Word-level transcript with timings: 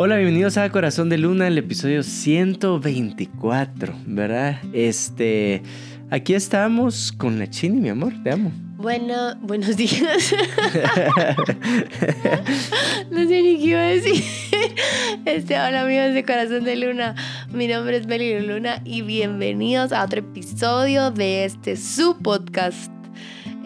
Hola, 0.00 0.14
bienvenidos 0.14 0.56
a 0.58 0.70
Corazón 0.70 1.08
de 1.08 1.18
Luna, 1.18 1.48
el 1.48 1.58
episodio 1.58 2.04
124, 2.04 3.92
¿verdad? 4.06 4.60
Este, 4.72 5.60
aquí 6.08 6.34
estamos 6.34 7.10
con 7.10 7.40
la 7.40 7.50
Chini, 7.50 7.80
mi 7.80 7.88
amor, 7.88 8.12
te 8.22 8.30
amo. 8.30 8.52
Bueno, 8.76 9.34
buenos 9.40 9.76
días. 9.76 9.92
no 13.10 13.26
sé 13.26 13.42
ni 13.42 13.58
qué 13.58 13.64
iba 13.64 13.80
a 13.80 13.86
decir. 13.86 14.22
Este, 15.24 15.58
hola 15.58 15.80
amigos 15.80 16.14
de 16.14 16.24
Corazón 16.24 16.62
de 16.62 16.76
Luna. 16.76 17.16
Mi 17.52 17.66
nombre 17.66 17.96
es 17.96 18.06
Meli 18.06 18.38
Luna 18.38 18.80
y 18.84 19.02
bienvenidos 19.02 19.90
a 19.90 20.04
otro 20.04 20.20
episodio 20.20 21.10
de 21.10 21.44
este 21.44 21.76
su 21.76 22.16
podcast 22.18 22.97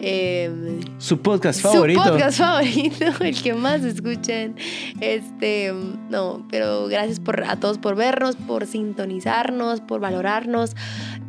Em, 0.05 0.81
su 0.97 1.19
podcast 1.21 1.61
favorito. 1.61 2.03
Su 2.03 2.09
podcast 2.09 2.37
favorito, 2.37 3.05
el 3.21 3.41
que 3.41 3.53
más 3.53 3.83
escuchen. 3.83 4.55
Este, 4.99 5.73
no, 6.09 6.45
pero 6.51 6.87
gracias 6.87 7.21
por, 7.21 7.41
a 7.45 7.55
todos 7.55 7.77
por 7.77 7.95
vernos, 7.95 8.35
por 8.35 8.67
sintonizarnos, 8.67 9.79
por 9.79 10.01
valorarnos, 10.01 10.75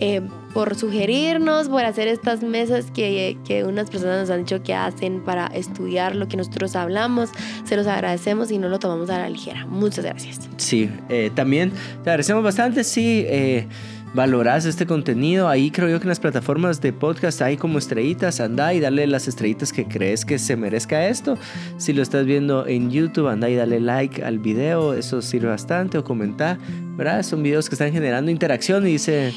eh, 0.00 0.22
por 0.52 0.74
sugerirnos, 0.74 1.68
por 1.68 1.84
hacer 1.84 2.08
estas 2.08 2.42
mesas 2.42 2.90
que, 2.90 3.38
que 3.46 3.62
unas 3.62 3.90
personas 3.90 4.22
nos 4.22 4.30
han 4.30 4.40
dicho 4.40 4.60
que 4.64 4.74
hacen 4.74 5.22
para 5.22 5.46
estudiar 5.46 6.16
lo 6.16 6.26
que 6.26 6.36
nosotros 6.36 6.74
hablamos. 6.74 7.30
Se 7.62 7.76
los 7.76 7.86
agradecemos 7.86 8.50
y 8.50 8.58
no 8.58 8.68
lo 8.68 8.80
tomamos 8.80 9.08
a 9.08 9.18
la 9.18 9.28
ligera. 9.28 9.66
Muchas 9.66 10.04
gracias. 10.04 10.40
Sí, 10.56 10.90
eh, 11.08 11.30
también 11.32 11.70
te 12.02 12.10
agradecemos 12.10 12.42
bastante. 12.42 12.82
Sí, 12.82 13.24
eh, 13.28 13.68
valoras 14.14 14.64
este 14.64 14.86
contenido. 14.86 15.48
Ahí 15.48 15.70
creo 15.70 15.88
yo 15.88 15.98
que 15.98 16.04
en 16.04 16.10
las 16.10 16.20
plataformas 16.20 16.80
de 16.80 16.92
podcast 16.92 17.42
hay 17.42 17.56
como 17.56 17.78
estrellitas. 17.78 18.40
Anda 18.40 18.72
y 18.72 18.80
dale 18.80 19.06
las 19.06 19.28
estrellitas 19.28 19.72
que 19.72 19.86
crees 19.86 20.24
que 20.24 20.38
se 20.38 20.56
merezca 20.56 21.08
esto. 21.08 21.36
Si 21.76 21.92
lo 21.92 22.02
estás 22.02 22.24
viendo 22.24 22.66
en 22.66 22.90
YouTube, 22.90 23.28
anda 23.28 23.50
y 23.50 23.56
dale 23.56 23.80
like 23.80 24.24
al 24.24 24.38
video. 24.38 24.94
Eso 24.94 25.20
sirve 25.20 25.48
bastante. 25.48 25.98
O 25.98 26.04
comentar, 26.04 26.58
¿verdad? 26.96 27.22
Son 27.22 27.42
videos 27.42 27.68
que 27.68 27.74
están 27.74 27.92
generando 27.92 28.30
interacción 28.30 28.86
y 28.86 28.92
dice, 28.92 29.34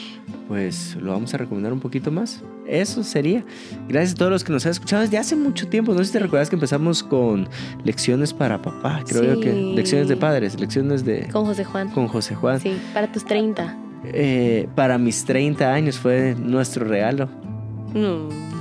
pues 0.48 0.96
lo 1.02 1.12
vamos 1.12 1.34
a 1.34 1.38
recomendar 1.38 1.74
un 1.74 1.80
poquito 1.80 2.12
más. 2.12 2.44
Eso 2.68 3.04
sería. 3.04 3.44
Gracias 3.88 4.14
a 4.14 4.18
todos 4.18 4.32
los 4.32 4.44
que 4.44 4.52
nos 4.52 4.66
han 4.66 4.74
escuchado 4.74 5.02
desde 5.02 5.18
hace 5.18 5.36
mucho 5.36 5.68
tiempo. 5.68 5.94
No 5.94 6.00
sé 6.00 6.06
si 6.06 6.14
te 6.14 6.20
recuerdas 6.20 6.50
que 6.50 6.56
empezamos 6.56 7.02
con 7.02 7.50
lecciones 7.84 8.34
para 8.34 8.62
papá. 8.62 9.02
Creo 9.08 9.24
yo 9.24 9.40
que 9.40 9.54
lecciones 9.54 10.08
de 10.08 10.18
padres, 10.18 10.60
lecciones 10.60 11.04
de... 11.04 11.30
Con 11.32 11.46
José 11.46 11.64
Juan. 11.64 11.90
Con 11.90 12.08
José 12.08 12.36
Juan. 12.36 12.60
Sí, 12.60 12.78
para 12.94 13.12
tus 13.12 13.26
30. 13.26 13.87
Eh, 14.14 14.68
para 14.76 14.98
mis 14.98 15.26
30 15.26 15.72
años 15.72 15.98
fue 15.98 16.36
nuestro 16.36 16.86
regalo. 16.86 17.30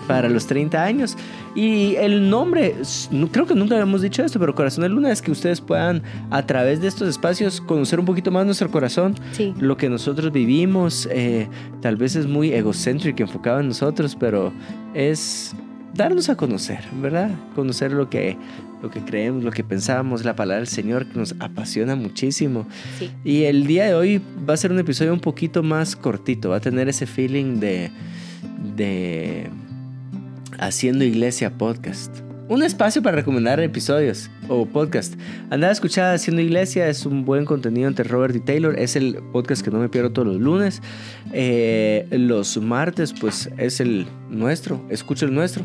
Para 0.07 0.29
los 0.29 0.47
30 0.47 0.83
años. 0.83 1.17
Y 1.55 1.97
el 1.97 2.29
nombre, 2.29 2.75
creo 3.33 3.47
que 3.47 3.55
nunca 3.55 3.75
habíamos 3.75 4.03
dicho 4.03 4.23
esto, 4.23 4.39
pero 4.39 4.55
Corazón 4.55 4.83
de 4.83 4.91
Luna 4.91 5.11
es 5.11 5.23
que 5.23 5.31
ustedes 5.31 5.61
puedan 5.61 6.03
a 6.31 6.45
través 6.47 6.81
de 6.83 6.89
estos 6.89 7.09
espacios 7.09 7.61
conocer 7.63 7.99
un 7.99 8.07
poquito 8.07 8.31
más 8.31 8.45
nuestro 8.45 8.71
corazón, 8.71 9.15
lo 9.59 9.77
que 9.77 9.89
nosotros 9.89 10.33
vivimos. 10.33 11.09
Eh, 11.11 11.49
tal 11.81 11.97
vez 11.97 12.15
es 12.15 12.27
muy 12.27 12.53
egocéntrico, 12.53 13.23
enfocado 13.23 13.61
en 13.61 13.69
nosotros, 13.69 14.15
pero 14.15 14.53
es 14.93 15.55
darnos 15.95 16.29
a 16.29 16.37
conocer, 16.37 16.81
¿verdad? 17.01 17.31
Conocer 17.55 17.93
lo 17.93 18.11
que 18.11 18.37
lo 18.83 18.91
que 18.91 19.01
creemos, 19.01 19.43
lo 19.43 19.51
que 19.51 19.65
pensamos, 19.65 20.25
la 20.25 20.37
palabra 20.37 20.59
del 20.59 20.69
Señor 20.69 21.07
que 21.07 21.19
nos 21.19 21.35
apasiona 21.41 21.97
muchísimo. 21.97 22.67
Y 23.25 23.45
el 23.45 23.67
día 23.67 23.87
de 23.87 23.95
hoy 23.95 24.23
va 24.49 24.55
a 24.55 24.57
ser 24.57 24.73
un 24.73 24.79
episodio 24.79 25.13
un 25.13 25.21
poquito 25.21 25.63
más 25.63 25.97
cortito, 25.97 26.51
va 26.51 26.57
a 26.57 26.61
tener 26.61 26.89
ese 26.89 27.07
feeling 27.07 27.59
de, 27.59 27.91
de 28.77 29.51
haciendo 30.59 31.05
iglesia 31.05 31.57
podcast 31.57 32.26
un 32.49 32.63
espacio 32.63 33.03
para 33.03 33.17
recomendar 33.17 33.59
episodios 33.61 34.31
o 34.49 34.67
podcast. 34.67 35.15
Andar 35.51 35.71
a 35.71 35.73
escuchar 35.73 36.15
Haciendo 36.15 36.43
Iglesia 36.43 36.89
es 36.89 37.05
un 37.05 37.25
buen 37.25 37.45
contenido 37.45 37.89
entre 37.89 38.05
Robert 38.05 38.37
y 38.37 38.41
Taylor. 38.41 38.79
Es 38.79 38.95
el 38.95 39.17
podcast 39.33 39.65
que 39.65 39.71
no 39.71 39.79
me 39.79 39.89
pierdo 39.89 40.13
todos 40.13 40.29
los 40.29 40.37
lunes. 40.37 40.81
Eh, 41.33 42.07
los 42.11 42.57
martes, 42.59 43.13
pues 43.13 43.51
es 43.59 43.81
el 43.81 44.07
nuestro. 44.31 44.85
Escucho 44.91 45.27
el 45.27 45.35
nuestro. 45.35 45.65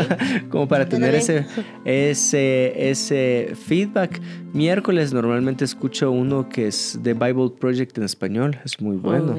Como 0.48 0.68
para 0.68 0.88
tener 0.88 1.14
ese, 1.14 1.46
ese, 1.84 2.90
ese 2.90 3.52
feedback. 3.54 4.20
Miércoles 4.54 5.12
normalmente 5.12 5.64
escucho 5.64 6.10
uno 6.10 6.48
que 6.48 6.68
es 6.68 6.98
The 7.02 7.12
Bible 7.12 7.50
Project 7.58 7.98
en 7.98 8.04
español. 8.04 8.58
Es 8.64 8.80
muy 8.80 8.96
bueno. 8.96 9.34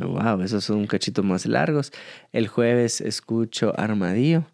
Wow, 0.00 0.42
esos 0.42 0.64
son 0.64 0.78
un 0.78 0.86
cachito 0.86 1.22
más 1.22 1.46
largos. 1.46 1.92
El 2.32 2.48
jueves 2.48 3.00
escucho 3.00 3.72
Armadillo. 3.78 4.44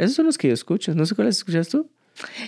Esos 0.00 0.16
son 0.16 0.26
los 0.26 0.38
que 0.38 0.48
yo 0.48 0.54
escucho. 0.54 0.94
No 0.94 1.04
sé 1.04 1.14
cuáles 1.14 1.36
escuchas 1.36 1.68
tú. 1.68 1.90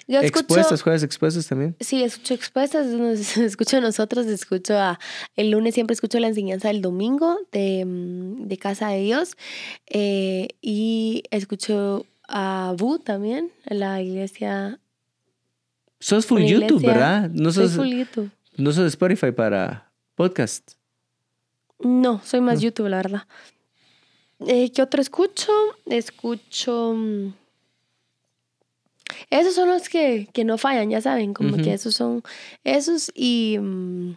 Yo 0.09 0.21
escucho, 0.21 0.41
expuestas, 0.41 0.83
juegas 0.83 1.03
expuestas 1.03 1.47
también. 1.47 1.77
Sí, 1.81 2.03
escucho 2.03 2.33
expuestas, 2.33 2.87
escucho 3.37 3.77
a 3.77 3.81
nosotros, 3.81 4.27
escucho 4.27 4.79
a 4.79 4.99
el 5.37 5.51
lunes 5.51 5.75
siempre 5.75 5.93
escucho 5.93 6.19
la 6.19 6.29
enseñanza 6.29 6.69
del 6.69 6.81
domingo 6.81 7.39
de, 7.53 7.85
mm, 7.85 8.49
de 8.49 8.59
Casa 8.59 8.89
de 8.89 9.01
Dios 9.03 9.37
eh, 9.87 10.49
y 10.63 11.25
escucho 11.31 12.07
a 12.27 12.75
Bu 12.79 12.99
también, 12.99 13.53
en 13.67 13.81
la 13.81 14.01
iglesia. 14.01 14.81
Sos 16.01 16.25
full 16.25 16.43
YouTube, 16.43 16.85
¿verdad? 16.85 17.29
No 17.31 17.53
sos, 17.53 17.73
full 17.73 17.89
YouTube. 17.89 18.31
No 18.57 18.73
sos 18.73 18.87
Spotify 18.87 19.31
para 19.31 19.93
podcast. 20.15 20.73
No, 21.81 22.23
soy 22.25 22.41
más 22.41 22.63
YouTube, 22.63 22.89
la 22.89 22.97
verdad. 22.97 23.27
Eh, 24.47 24.73
¿Qué 24.73 24.83
otro 24.83 25.01
escucho? 25.01 25.53
Escucho 25.87 26.95
mm, 26.97 27.33
esos 29.31 29.55
son 29.55 29.69
los 29.69 29.89
que, 29.89 30.29
que 30.33 30.45
no 30.45 30.59
fallan, 30.59 30.91
ya 30.91 31.01
saben, 31.01 31.35
como 31.35 31.57
que 31.57 31.73
esos 31.73 31.95
son 31.95 32.23
esos 32.65 33.11
y... 33.15 33.59
Mm, 33.61 34.15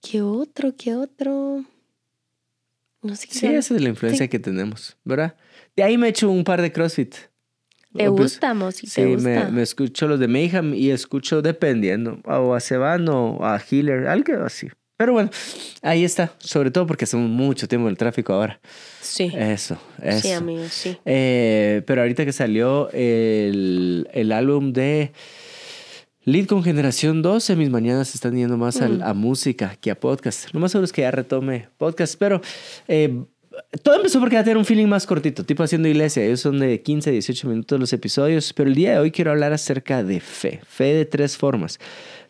¿Qué 0.00 0.22
otro? 0.22 0.74
¿Qué 0.76 0.94
otro? 0.94 1.64
No 3.02 3.16
sé 3.16 3.26
qué. 3.26 3.34
Sí, 3.34 3.46
esa 3.46 3.74
es 3.74 3.82
la 3.82 3.88
influencia 3.88 4.28
que 4.28 4.38
tenemos, 4.38 4.96
¿verdad? 5.04 5.36
De 5.76 5.82
ahí 5.82 5.98
me 5.98 6.08
echo 6.08 6.30
un 6.30 6.44
par 6.44 6.62
de 6.62 6.72
CrossFit. 6.72 7.14
¿Te 7.94 8.10
pues, 8.10 8.38
gusta, 8.40 8.54
Sí, 8.72 9.02
Me, 9.02 9.50
me, 9.50 9.62
escucho 9.62 10.06
los 10.06 10.20
de 10.20 10.28
Mayhem 10.28 10.74
y 10.74 10.90
escucho 10.90 11.42
dependiendo, 11.42 12.20
o 12.24 12.54
a 12.54 12.60
Seban 12.60 13.08
o 13.08 13.44
a 13.44 13.58
Healer, 13.58 14.06
algo 14.06 14.44
así. 14.44 14.68
Pero 14.98 15.12
bueno, 15.12 15.30
ahí 15.80 16.02
está, 16.02 16.32
sobre 16.38 16.72
todo 16.72 16.84
porque 16.84 17.04
hacemos 17.04 17.30
mucho 17.30 17.68
tiempo 17.68 17.86
en 17.86 17.92
el 17.92 17.96
tráfico 17.96 18.32
ahora. 18.32 18.58
Sí. 19.00 19.30
Eso, 19.32 19.78
eso. 20.02 20.20
Sí, 20.20 20.32
amigo, 20.32 20.64
sí. 20.68 20.98
Eh, 21.04 21.82
pero 21.86 22.00
ahorita 22.00 22.24
que 22.24 22.32
salió 22.32 22.90
el, 22.90 24.08
el 24.12 24.32
álbum 24.32 24.72
de 24.72 25.12
Lead 26.24 26.46
con 26.46 26.64
Generación 26.64 27.22
12, 27.22 27.54
mis 27.54 27.70
mañanas 27.70 28.12
están 28.16 28.34
yendo 28.34 28.56
más 28.56 28.80
a, 28.80 28.88
mm. 28.88 29.16
música 29.16 29.76
que 29.80 29.92
a 29.92 29.94
podcast. 29.94 30.52
Lo 30.52 30.58
más 30.58 30.72
seguro 30.72 30.86
es 30.86 30.92
que 30.92 31.02
ya 31.02 31.12
retome 31.12 31.68
podcast, 31.76 32.16
pero 32.18 32.40
eh, 32.88 33.22
todo 33.84 33.94
empezó 33.94 34.18
porque 34.18 34.34
va 34.34 34.40
a 34.40 34.44
tener 34.44 34.56
un 34.56 34.64
feeling 34.64 34.88
más 34.88 35.06
cortito, 35.06 35.44
tipo 35.44 35.62
haciendo 35.62 35.86
iglesia. 35.86 36.24
Ellos 36.24 36.40
son 36.40 36.58
de 36.58 36.82
15, 36.82 37.12
18 37.12 37.48
minutos 37.48 37.78
los 37.78 37.92
episodios, 37.92 38.52
pero 38.52 38.68
el 38.68 38.74
día 38.74 38.94
de 38.94 38.98
hoy 38.98 39.12
quiero 39.12 39.30
hablar 39.30 39.52
acerca 39.52 40.02
de 40.02 40.18
fe. 40.18 40.60
Fe 40.66 40.92
de 40.92 41.04
tres 41.04 41.36
formas 41.36 41.78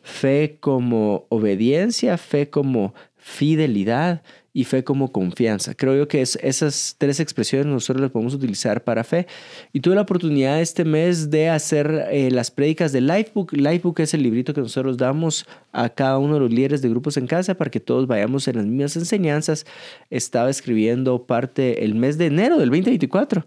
fe 0.08 0.56
como 0.58 1.26
obediencia, 1.28 2.16
fe 2.16 2.48
como 2.48 2.94
fidelidad 3.16 4.22
y 4.54 4.64
fe 4.64 4.82
como 4.82 5.12
confianza. 5.12 5.74
Creo 5.74 5.94
yo 5.94 6.08
que 6.08 6.22
es, 6.22 6.36
esas 6.42 6.96
tres 6.98 7.20
expresiones 7.20 7.66
nosotros 7.66 8.00
las 8.00 8.10
podemos 8.10 8.34
utilizar 8.34 8.82
para 8.82 9.04
fe. 9.04 9.26
Y 9.72 9.80
tuve 9.80 9.94
la 9.94 10.00
oportunidad 10.00 10.60
este 10.60 10.84
mes 10.84 11.30
de 11.30 11.50
hacer 11.50 12.08
eh, 12.10 12.30
las 12.30 12.50
prédicas 12.50 12.90
de 12.90 13.02
Lifebook. 13.02 13.52
Lifebook 13.52 14.00
es 14.00 14.14
el 14.14 14.22
librito 14.22 14.54
que 14.54 14.62
nosotros 14.62 14.96
damos 14.96 15.46
a 15.72 15.90
cada 15.90 16.18
uno 16.18 16.34
de 16.34 16.40
los 16.40 16.50
líderes 16.50 16.80
de 16.80 16.88
grupos 16.88 17.18
en 17.18 17.26
casa 17.26 17.54
para 17.54 17.70
que 17.70 17.78
todos 17.78 18.06
vayamos 18.06 18.48
en 18.48 18.56
las 18.56 18.66
mismas 18.66 18.96
enseñanzas. 18.96 19.66
Estaba 20.08 20.48
escribiendo 20.48 21.26
parte 21.26 21.84
el 21.84 21.94
mes 21.94 22.16
de 22.16 22.26
enero 22.26 22.58
del 22.58 22.70
2024 22.70 23.44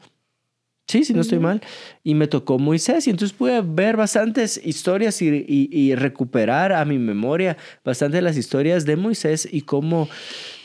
Sí, 0.92 1.06
si 1.06 1.14
no 1.14 1.22
estoy 1.22 1.40
mal. 1.40 1.62
Y 2.04 2.16
me 2.16 2.28
tocó 2.28 2.60
Moisés. 2.60 3.08
Y 3.08 3.12
entonces 3.12 3.36
pude 3.36 3.62
ver 3.62 3.96
bastantes 3.96 4.60
historias 4.62 5.22
y, 5.22 5.46
y, 5.48 5.96
recuperar 5.96 6.74
a 6.74 6.84
mi 6.84 7.00
memoria 7.00 7.56
bastante 7.86 8.18
de 8.18 8.22
las 8.22 8.36
historias 8.36 8.86
de 8.86 8.98
Moisés 8.98 9.48
y 9.50 9.62
cómo 9.62 10.10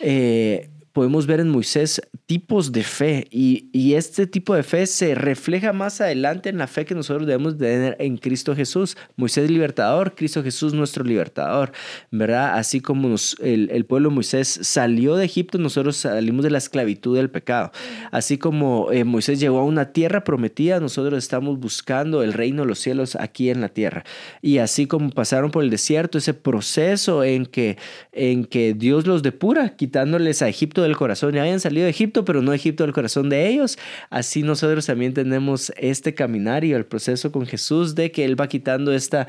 eh, 0.00 0.68
podemos 0.96 1.26
ver 1.26 1.40
en 1.40 1.50
Moisés 1.50 2.00
tipos 2.24 2.72
de 2.72 2.82
fe 2.82 3.26
y, 3.30 3.66
este 3.92 4.26
tipo 4.26 4.54
de 4.54 4.62
fe 4.62 4.86
se 4.86 5.14
refleja 5.14 5.74
más 5.74 6.00
adelante 6.00 6.48
en 6.48 6.56
la 6.56 6.66
fe 6.66 6.86
que 6.86 6.94
nosotros 6.94 7.26
debemos 7.26 7.56
tener 7.58 7.96
en 7.98 8.16
Cristo 8.16 8.56
Jesús. 8.56 8.96
Moisés 9.14 9.50
libertador, 9.50 10.14
Cristo 10.14 10.42
Jesús 10.42 10.72
nuestro 10.72 11.04
libertador, 11.04 11.72
¿verdad? 12.10 12.58
Así 12.58 12.80
como 12.80 13.14
el, 13.40 13.84
pueblo 13.84 14.08
de 14.08 14.14
Moisés 14.14 14.58
salió 14.62 15.16
de 15.16 15.26
Egipto, 15.26 15.58
nosotros 15.58 15.98
salimos 15.98 16.44
de 16.44 16.50
la 16.50 16.58
esclavitud 16.58 17.14
del 17.16 17.30
pecado. 17.30 17.72
Así 18.10 18.38
como 18.38 18.90
eh, 18.90 19.04
Moisés 19.04 19.38
llegó 19.38 19.58
a 19.58 19.64
una 19.64 19.92
tierra 19.92 20.24
prometida, 20.24 20.80
nosotros 20.80 21.18
estamos 21.18 21.60
buscando 21.60 22.22
el 22.22 22.32
reino 22.32 22.62
de 22.62 22.68
los 22.68 22.78
cielos 22.78 23.16
aquí 23.16 23.50
en 23.50 23.60
la 23.60 23.68
tierra. 23.68 24.04
Y 24.40 24.58
así 24.58 24.86
como 24.86 25.10
pasaron 25.10 25.50
por 25.50 25.62
el 25.62 25.70
desierto, 25.70 26.16
ese 26.16 26.34
proceso 26.34 27.22
en 27.22 27.44
que, 27.44 27.76
en 28.12 28.46
que 28.46 28.74
Dios 28.74 29.06
los 29.06 29.22
depura, 29.22 29.76
quitándoles 29.76 30.40
a 30.42 30.48
Egipto 30.48 30.85
del 30.86 30.96
corazón. 30.96 31.34
Ya 31.34 31.42
habían 31.42 31.60
salido 31.60 31.84
de 31.84 31.90
Egipto, 31.90 32.24
pero 32.24 32.42
no 32.42 32.52
Egipto 32.52 32.84
del 32.84 32.92
corazón 32.92 33.28
de 33.28 33.48
ellos. 33.48 33.78
Así 34.10 34.42
nosotros 34.42 34.86
también 34.86 35.14
tenemos 35.14 35.72
este 35.76 36.14
caminar 36.14 36.64
y 36.64 36.72
el 36.72 36.86
proceso 36.86 37.32
con 37.32 37.46
Jesús 37.46 37.94
de 37.94 38.10
que 38.10 38.24
Él 38.24 38.40
va 38.40 38.48
quitando 38.48 38.92
esta 38.92 39.26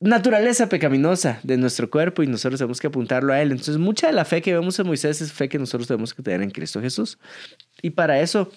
naturaleza 0.00 0.68
pecaminosa 0.68 1.40
de 1.42 1.56
nuestro 1.56 1.90
cuerpo 1.90 2.22
y 2.22 2.26
nosotros 2.26 2.58
tenemos 2.58 2.80
que 2.80 2.86
apuntarlo 2.86 3.32
a 3.32 3.40
Él. 3.40 3.50
Entonces, 3.50 3.78
mucha 3.78 4.08
de 4.08 4.12
la 4.12 4.24
fe 4.24 4.42
que 4.42 4.52
vemos 4.52 4.78
en 4.78 4.86
Moisés 4.86 5.20
es 5.20 5.32
fe 5.32 5.48
que 5.48 5.58
nosotros 5.58 5.88
tenemos 5.88 6.12
que 6.12 6.22
tener 6.22 6.42
en 6.42 6.50
Cristo 6.50 6.80
Jesús. 6.80 7.18
Y 7.82 7.90
para 7.90 8.20
eso 8.20 8.50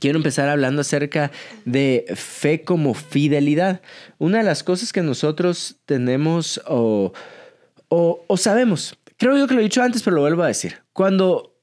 quiero 0.00 0.18
empezar 0.18 0.48
hablando 0.48 0.80
acerca 0.80 1.30
de 1.64 2.06
fe 2.14 2.62
como 2.62 2.94
fidelidad. 2.94 3.82
Una 4.18 4.38
de 4.38 4.44
las 4.44 4.62
cosas 4.62 4.92
que 4.92 5.02
nosotros 5.02 5.76
tenemos 5.84 6.60
o, 6.66 7.12
o 7.88 8.36
sabemos, 8.36 8.96
creo 9.16 9.36
yo 9.36 9.46
que 9.46 9.54
lo 9.54 9.60
he 9.60 9.64
dicho 9.64 9.82
antes, 9.82 10.02
pero 10.02 10.16
lo 10.16 10.22
vuelvo 10.22 10.42
a 10.42 10.48
decir. 10.48 10.82
Cuando 10.92 11.56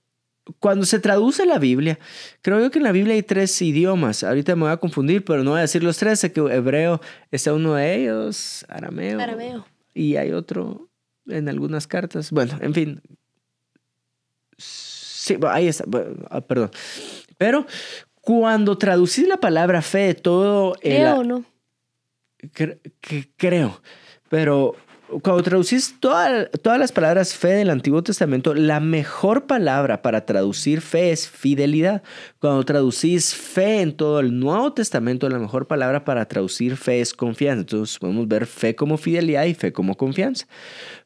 cuando 0.59 0.85
se 0.85 0.99
traduce 0.99 1.45
la 1.45 1.57
Biblia, 1.57 1.99
creo 2.41 2.59
yo 2.59 2.69
que 2.69 2.79
en 2.79 2.83
la 2.83 2.91
Biblia 2.91 3.13
hay 3.13 3.23
tres 3.23 3.61
idiomas. 3.61 4.23
Ahorita 4.23 4.55
me 4.55 4.63
voy 4.63 4.71
a 4.71 4.77
confundir, 4.77 5.23
pero 5.23 5.43
no 5.43 5.51
voy 5.51 5.59
a 5.59 5.61
decir 5.61 5.83
los 5.83 5.97
tres. 5.97 6.19
Sé 6.19 6.33
que 6.33 6.41
hebreo 6.41 6.99
está 7.31 7.53
uno 7.53 7.75
de 7.75 7.95
ellos, 7.95 8.65
arameo. 8.67 9.19
Arameo. 9.19 9.65
Y 9.93 10.17
hay 10.17 10.31
otro 10.31 10.89
en 11.27 11.47
algunas 11.47 11.87
cartas. 11.87 12.31
Bueno, 12.31 12.57
en 12.61 12.73
fin. 12.73 13.01
Sí, 14.57 15.37
ahí 15.47 15.67
está. 15.67 15.85
Ah, 16.29 16.41
perdón. 16.41 16.71
Pero 17.37 17.65
cuando 18.21 18.77
traducís 18.77 19.27
la 19.27 19.37
palabra 19.37 19.81
fe, 19.81 20.13
todo. 20.13 20.73
Creo 20.81 21.19
o 21.19 21.23
no. 21.23 21.45
creo. 23.37 23.81
Pero 24.29 24.75
cuando 25.21 25.43
traducís 25.43 25.95
todas 25.99 26.49
las 26.63 26.91
palabras 26.91 27.35
fe 27.35 27.49
del 27.49 27.69
Antiguo 27.69 28.01
Testamento, 28.03 28.53
la 28.53 28.79
mejor 28.79 29.45
palabra 29.45 30.01
para 30.01 30.25
traducir 30.25 30.81
fe 30.81 31.11
es 31.11 31.27
fidelidad. 31.29 32.01
Cuando 32.39 32.63
traducís 32.63 33.35
fe 33.35 33.81
en 33.81 33.95
todo 33.95 34.19
el 34.21 34.39
Nuevo 34.39 34.73
Testamento, 34.73 35.29
la 35.29 35.39
mejor 35.39 35.67
palabra 35.67 36.05
para 36.05 36.25
traducir 36.27 36.77
fe 36.77 37.01
es 37.01 37.13
confianza. 37.13 37.61
Entonces 37.61 37.99
podemos 37.99 38.27
ver 38.27 38.45
fe 38.45 38.75
como 38.75 38.97
fidelidad 38.97 39.45
y 39.45 39.53
fe 39.53 39.73
como 39.73 39.95
confianza. 39.95 40.47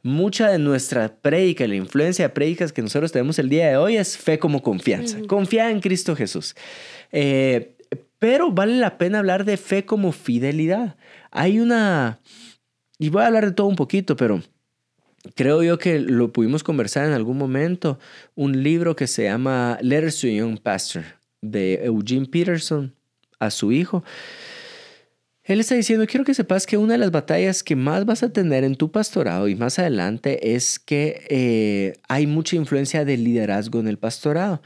Mucha 0.03 0.49
de 0.49 0.59
nuestra 0.59 1.15
prédica, 1.15 1.67
la 1.67 1.75
influencia 1.75 2.25
de 2.25 2.33
prédicas 2.33 2.71
que 2.71 2.81
nosotros 2.81 3.11
tenemos 3.11 3.39
el 3.39 3.49
día 3.49 3.67
de 3.67 3.77
hoy 3.77 3.97
es 3.97 4.17
fe 4.17 4.39
como 4.39 4.61
confianza. 4.61 5.17
Confía 5.27 5.71
en 5.71 5.81
Cristo 5.81 6.15
Jesús. 6.15 6.55
Eh, 7.11 7.73
pero 8.19 8.51
vale 8.51 8.77
la 8.77 8.97
pena 8.97 9.19
hablar 9.19 9.43
de 9.43 9.57
fe 9.57 9.85
como 9.85 10.11
fidelidad. 10.11 10.95
Hay 11.31 11.59
una 11.59 12.19
y 12.99 13.09
voy 13.09 13.21
a 13.21 13.27
hablar 13.27 13.45
de 13.45 13.51
todo 13.51 13.67
un 13.67 13.75
poquito, 13.75 14.15
pero 14.15 14.41
creo 15.35 15.63
yo 15.63 15.77
que 15.77 15.99
lo 15.99 16.31
pudimos 16.31 16.63
conversar 16.63 17.05
en 17.05 17.13
algún 17.13 17.37
momento. 17.37 17.99
Un 18.35 18.63
libro 18.63 18.95
que 18.95 19.07
se 19.07 19.23
llama 19.23 19.77
Letters 19.81 20.19
to 20.21 20.27
a 20.27 20.31
Young 20.31 20.59
Pastor 20.59 21.03
de 21.41 21.85
Eugene 21.85 22.25
Peterson 22.25 22.93
a 23.39 23.51
su 23.51 23.71
hijo. 23.71 24.03
Él 25.43 25.61
está 25.61 25.75
diciendo, 25.75 26.05
quiero 26.07 26.25
que 26.25 26.33
sepas 26.33 26.65
que 26.65 26.75
una 26.75 26.93
de 26.93 26.99
las 26.99 27.11
batallas 27.11 27.63
que 27.63 27.77
más 27.77 28.05
vas 28.05 28.21
a 28.21 28.33
tener 28.33 28.65
en 28.65 28.75
tu 28.75 28.91
pastorado 28.91 29.47
y 29.47 29.55
más 29.55 29.79
adelante 29.79 30.53
es 30.53 30.77
que 30.77 31.25
eh, 31.29 31.99
hay 32.09 32.27
mucha 32.27 32.57
influencia 32.57 33.05
del 33.05 33.23
liderazgo 33.23 33.79
en 33.79 33.87
el 33.87 33.97
pastorado. 33.97 34.61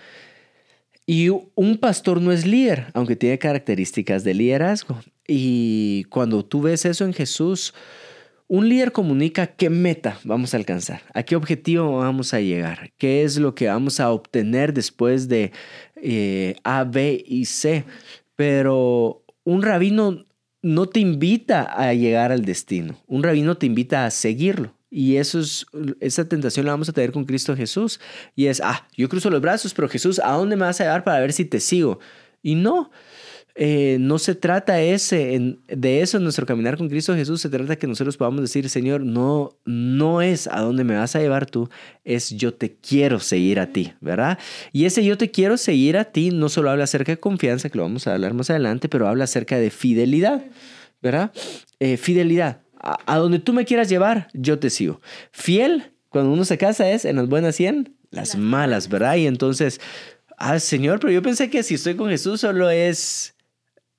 Y 1.06 1.30
un 1.30 1.78
pastor 1.80 2.19
no 2.19 2.31
es 2.31 2.48
líder, 2.48 2.88
aunque 2.94 3.16
tiene 3.16 3.38
características 3.38 4.24
de 4.24 4.33
liderazgo. 4.33 5.00
Y 5.28 6.06
cuando 6.06 6.44
tú 6.44 6.63
ves 6.63 6.86
eso 6.86 7.06
en 7.06 7.13
Jesús, 7.13 7.75
un 8.51 8.68
líder 8.68 8.92
comunica 8.92 9.48
qué 9.48 9.69
meta 9.69 10.19
vamos 10.25 10.53
a 10.53 10.57
alcanzar, 10.57 11.03
a 11.13 11.24
qué 11.24 11.38
objetivo 11.38 12.00
vamos 12.00 12.33
a 12.33 12.42
llegar, 12.42 12.92
qué 12.98 13.24
es 13.24 13.38
lo 13.38 13.56
que 13.56 13.68
vamos 13.68 14.01
a 14.01 14.12
obtener 14.12 14.74
después 14.74 15.30
de 15.30 15.53
eh, 15.95 16.57
A, 16.65 16.83
B 16.83 17.24
y 17.25 17.45
C. 17.45 17.86
Pero 18.36 19.24
un 19.45 19.62
rabino 19.62 20.25
no 20.62 20.86
te 20.88 21.00
invita 21.00 21.62
a 21.62 21.94
llegar 21.94 22.33
al 22.33 22.44
destino, 22.44 23.01
un 23.07 23.24
rabino 23.24 23.56
te 23.56 23.68
invita 23.68 24.06
a 24.06 24.12
seguirlo. 24.12 24.75
Y 24.89 25.15
esa 25.15 26.27
tentación 26.27 26.65
la 26.65 26.74
vamos 26.74 26.89
a 26.89 26.92
tener 26.92 27.13
con 27.13 27.24
Cristo 27.24 27.56
Jesús. 27.56 28.01
Y 28.36 28.47
es, 28.47 28.59
ah, 28.59 28.86
yo 28.97 29.07
cruzo 29.07 29.30
los 29.30 29.39
brazos, 29.39 29.74
pero 29.74 29.88
Jesús, 29.88 30.19
¿a 30.19 30.33
dónde 30.33 30.57
me 30.57 30.65
vas 30.65 30.81
a 30.81 30.83
llevar 30.83 31.06
para 31.06 31.21
ver 31.21 31.31
si 31.31 31.45
te 31.45 31.62
sigo? 31.62 32.00
Y 32.44 32.56
no, 32.56 32.92
eh, 33.56 33.98
no 34.00 34.18
se 34.18 34.36
trata 34.36 34.81
ese, 34.81 35.57
de 35.68 36.01
eso 36.01 36.18
en 36.18 36.24
nuestro 36.24 36.45
caminar 36.45 36.77
con 36.77 36.88
Cristo 36.88 37.15
Jesús, 37.15 37.42
se 37.42 37.50
trata 37.50 37.75
que 37.75 37.88
nosotros 37.88 38.15
podamos 38.15 38.42
decir, 38.42 38.69
Señor, 38.69 39.01
no, 39.01 39.57
no 39.65 40.21
es 40.21 40.48
a 40.48 40.62
dónde 40.62 40.83
me 40.83 40.95
vas 40.95 41.15
a 41.15 41.19
llevar 41.19 41.45
tú, 41.45 41.69
es 42.03 42.30
yo 42.30 42.53
te 42.53 42.75
quiero 42.75 43.19
seguir 43.19 43.59
a 43.59 43.68
ti, 43.68 43.94
¿verdad? 44.00 44.39
Y 44.71 44.86
ese 44.86 45.03
yo 45.03 45.18
te 45.18 45.31
quiero 45.31 45.57
seguir 45.57 45.98
a 45.98 46.06
ti 46.06 46.31
no 46.31 46.50
solo 46.50 46.69
habla 46.69 46.86
acerca 46.86 47.12
de 47.12 47.19
confianza, 47.19 47.69
que 47.69 47.77
lo 47.77 47.83
vamos 47.83 48.07
a 48.07 48.13
hablar 48.13 48.33
más 48.33 48.50
adelante, 48.50 48.88
pero 48.88 49.07
habla 49.07 49.25
acerca 49.25 49.57
de 49.57 49.69
fidelidad, 49.69 50.44
¿verdad? 51.01 51.31
Eh, 51.80 51.97
fidelidad. 51.97 52.62
A, 52.80 52.97
a, 53.06 53.18
donde 53.18 53.39
tú 53.39 53.54
me 53.54 53.65
quieras 53.65 53.89
llevar, 53.89 54.27
yo 54.33 54.57
te 54.57 54.69
sigo. 54.69 55.01
Fiel, 55.31 55.92
cuando 56.09 56.31
uno 56.31 56.45
se 56.45 56.57
casa, 56.57 56.89
es 56.89 57.06
en 57.06 57.18
las 57.18 57.27
buenas 57.27 57.59
y 57.59 57.68
en 57.68 57.95
las 58.09 58.36
malas, 58.36 58.89
¿verdad? 58.89 59.15
Y 59.15 59.27
entonces, 59.27 59.80
ah, 60.38 60.59
Señor, 60.59 61.00
pero 61.00 61.13
yo 61.13 61.21
pensé 61.21 61.50
que 61.50 61.62
si 61.63 61.75
estoy 61.75 61.95
con 61.95 62.09
Jesús 62.09 62.42
solo 62.42 62.69
es 62.69 63.36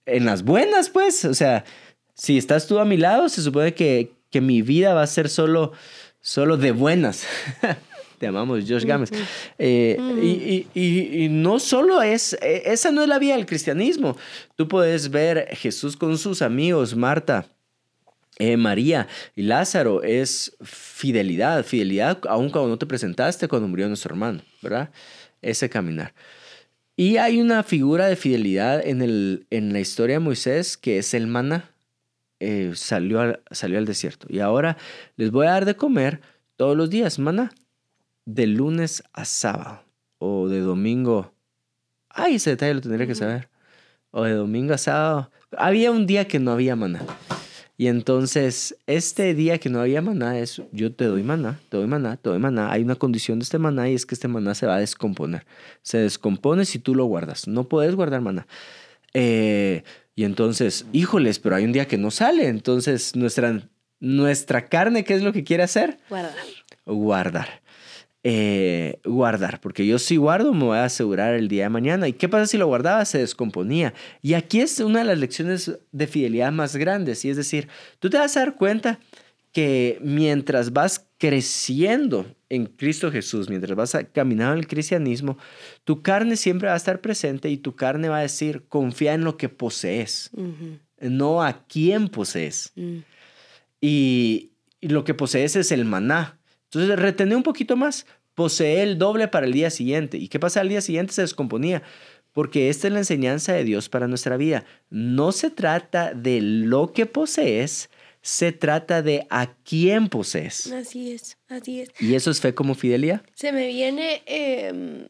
en 0.07 0.25
las 0.25 0.43
buenas, 0.45 0.91
pues. 0.91 1.25
O 1.25 1.35
sea, 1.35 1.65
si 2.15 2.39
estás 2.39 2.67
tú 2.67 2.79
a 2.79 2.85
mi 2.85 2.97
lado, 2.97 3.29
se 3.29 3.43
supone 3.43 3.75
que, 3.75 4.13
que 4.31 4.41
mi 4.41 4.63
vida 4.63 4.95
va 4.95 5.03
a 5.03 5.07
ser 5.07 5.29
solo, 5.29 5.73
solo 6.21 6.57
de 6.57 6.73
buenas. 6.73 7.27
Te 8.19 8.29
amamos, 8.29 8.65
Josh 8.69 8.85
Gámez. 8.85 9.11
Eh, 9.59 9.97
y, 10.23 10.67
y, 10.81 11.25
y, 11.25 11.29
no 11.29 11.59
solo 11.59 12.03
es, 12.03 12.35
e, 12.41 12.63
esa 12.67 12.93
no 12.93 13.03
es 13.03 13.09
la 13.09 13.19
vida 13.19 13.35
del 13.35 13.47
cristianismo. 13.47 14.17
Tú 14.55 14.69
puedes 14.69 15.11
ver 15.11 15.49
Jesús 15.57 15.97
con 15.97 16.17
sus 16.17 16.41
amigos, 16.41 16.95
Marta, 16.95 17.47
eh, 18.39 18.57
María 18.57 19.09
y 19.37 19.43
Lázaro, 19.43 20.03
es 20.03 20.57
fidelidad, 20.63 21.65
fidelidad 21.65 22.19
aun 22.29 22.49
cuando 22.51 22.71
no 22.71 22.79
te 22.79 22.87
presentaste 22.87 23.47
cuando 23.47 23.69
murió 23.69 23.89
nuestro 23.89 24.15
hermano, 24.15 24.41
¿verdad? 24.63 24.91
Ese 25.43 25.69
caminar. 25.69 26.15
Y 26.97 27.17
hay 27.17 27.41
una 27.41 27.63
figura 27.63 28.07
de 28.07 28.17
fidelidad 28.17 28.87
en, 28.87 29.03
el, 29.03 29.47
en 29.51 29.73
la 29.73 29.81
historia 29.81 30.17
de 30.17 30.21
Moisés 30.21 30.77
que 30.77 30.99
es 30.99 31.15
el 31.15 31.27
maná. 31.27 31.71
Eh, 32.41 32.73
salió, 32.75 33.21
al, 33.21 33.43
salió 33.51 33.79
al 33.79 33.87
desierto. 33.87 34.27
Y 34.29 34.41
ahora 34.41 34.77
les 35.17 35.31
voy 35.31 35.47
a 35.47 35.51
dar 35.51 35.65
de 35.65 35.77
comer 35.77 36.21
todos 36.57 36.77
los 36.77 36.91
días, 36.91 37.19
maná. 37.19 37.53
De 38.25 38.47
lunes 38.47 39.03
a 39.13 39.25
sábado. 39.25 39.85
O 40.19 40.49
de 40.49 40.61
domingo. 40.61 41.33
Ay, 42.09 42.37
ese 42.37 42.51
detalle 42.51 42.75
lo 42.75 42.81
tendría 42.81 43.07
que 43.07 43.15
saber. 43.15 43.49
O 44.11 44.25
de 44.25 44.33
domingo 44.33 44.75
a 44.75 44.79
sábado. 44.79 45.31
Había 45.57 45.91
un 45.91 46.07
día 46.07 46.29
que 46.29 46.39
no 46.39 46.53
había 46.53 46.77
maná. 46.77 47.01
Y 47.77 47.87
entonces, 47.89 48.77
este 48.87 49.35
día 49.35 49.59
que 49.59 49.71
no 49.71 49.81
había 49.81 50.03
maná 50.03 50.39
es, 50.39 50.63
yo 50.73 50.93
te 50.93 51.07
doy 51.07 51.23
maná, 51.23 51.59
te 51.69 51.79
doy 51.79 51.87
maná, 51.87 52.17
te 52.17 52.29
doy 52.29 52.39
maná. 52.39 52.71
Hay 52.71 52.83
una 52.83 52.97
condición 52.97 53.39
de 53.39 53.45
este 53.45 53.59
maná 53.59 53.89
y 53.89 53.95
es 53.95 54.07
que 54.07 54.15
este 54.15 54.29
maná 54.29 54.55
se 54.55 54.67
va 54.67 54.77
a 54.77 54.81
descomponer. 54.81 55.47
Se 55.83 55.99
descompone 55.99 56.65
si 56.65 56.79
tú 56.79 56.95
lo 56.95 57.07
guardas. 57.07 57.49
No 57.49 57.65
puedes 57.65 57.95
guardar 57.95 58.21
maná. 58.21 58.47
Eh, 59.15 59.83
y 60.15 60.25
entonces, 60.25 60.87
híjoles, 60.93 61.39
pero 61.39 61.57
hay 61.57 61.65
un 61.65 61.73
día 61.73 61.89
que 61.89 61.99
no 61.99 62.11
sale. 62.11 62.49
Entonces, 62.49 63.17
nuestra, 63.17 63.63
nuestra 64.01 64.67
carne, 64.67 65.05
¿qué 65.05 65.15
es 65.15 65.23
lo 65.23 65.33
que 65.33 65.45
quiere 65.45 65.63
hacer? 65.63 65.99
Guardar. 66.09 66.35
Guardar. 66.85 67.62
Eh, 68.25 69.01
guardar, 69.05 69.61
porque 69.61 69.85
yo 69.85 69.99
si 69.99 70.17
guardo 70.17 70.55
me 70.55 70.65
voy 70.65 70.79
a 70.79 70.85
asegurar 70.85 71.35
el 71.35 71.49
día 71.49 71.65
de 71.65 71.71
mañana. 71.71 72.07
¿Y 72.07 72.13
qué 72.13 72.29
pasa 72.29 72.47
si 72.47 72.57
lo 72.57 72.69
guardaba? 72.69 73.05
Se 73.05 73.19
descomponía. 73.19 73.95
Y 74.21 74.35
aquí 74.35 74.61
es 74.61 74.79
una 74.79 75.01
de 75.01 75.07
las 75.07 75.19
lecciones 75.19 75.77
de 75.91 76.07
fidelidad 76.07 76.53
más 76.53 76.77
grandes, 76.77 77.25
y 77.25 77.31
es 77.31 77.37
decir, 77.37 77.69
tú 77.99 78.11
te 78.11 78.19
vas 78.19 78.37
a 78.37 78.41
dar 78.41 78.55
cuenta 78.55 79.01
que 79.51 79.99
mientras 80.01 80.73
vas 80.73 81.07
creciendo 81.19 82.27
en 82.49 82.67
Cristo 82.67 83.11
Jesús, 83.11 83.49
mientras 83.49 83.77
vas 83.77 83.95
a 83.95 84.05
caminar 84.05 84.53
en 84.53 84.59
el 84.59 84.67
cristianismo, 84.67 85.37
tu 85.85 86.03
carne 86.03 86.37
siempre 86.37 86.69
va 86.69 86.75
a 86.75 86.79
estar 86.79 87.01
presente 87.01 87.51
y 87.51 87.57
tu 87.57 87.75
carne 87.75 88.09
va 88.09 88.19
a 88.19 88.23
decir, 88.23 88.65
confía 88.69 89.15
en 89.15 89.25
lo 89.25 89.37
que 89.37 89.49
posees, 89.49 90.31
no 91.01 91.43
a 91.43 91.67
quién 91.67 92.09
posees. 92.09 92.73
Mm. 92.77 92.99
y, 93.81 94.53
y 94.81 94.89
lo 94.89 95.05
que 95.05 95.15
posees 95.15 95.55
es 95.57 95.71
el 95.71 95.85
maná, 95.85 96.39
entonces 96.73 96.99
retener 96.99 97.37
un 97.37 97.43
poquito 97.43 97.77
más, 97.77 98.07
posee 98.35 98.83
el 98.83 98.97
doble 98.97 99.29
para 99.29 99.45
el 99.45 99.53
día 99.53 99.69
siguiente. 99.69 100.17
¿Y 100.17 100.29
qué 100.29 100.41
pasa 100.41 100.61
al 100.61 100.71
día 100.71 100.81
siguiente? 100.81 101.13
Se 101.13 101.21
descomponía. 101.21 101.83
Porque 102.33 102.71
esta 102.71 102.87
es 102.87 102.95
la 102.95 103.01
enseñanza 103.01 103.53
de 103.53 103.65
Dios 103.65 103.91
para 103.91 104.09
nuestra 104.09 104.39
vida. 104.39 104.65
No 104.89 105.33
se 105.33 105.51
trata 105.51 106.15
de 106.15 106.41
lo 106.41 106.95
que 106.95 107.05
posees, 107.05 107.91
se 108.23 108.53
trata 108.53 109.03
de 109.03 109.27
a 109.29 109.53
quién 109.65 110.09
posees. 110.09 110.73
Así 110.73 111.13
es, 111.13 111.37
así 111.49 111.83
es. 111.83 111.91
¿Y 112.01 112.15
eso 112.15 112.31
es 112.31 112.41
fe 112.41 112.55
como 112.55 112.75
fidelidad? 112.75 113.21
Se 113.35 113.53
me 113.53 113.67
viene, 113.67 114.23
em, 114.25 115.09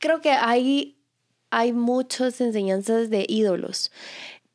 creo 0.00 0.20
que 0.20 0.30
hay, 0.30 0.96
hay 1.50 1.72
muchas 1.72 2.40
enseñanzas 2.40 3.08
de 3.08 3.24
ídolos 3.28 3.92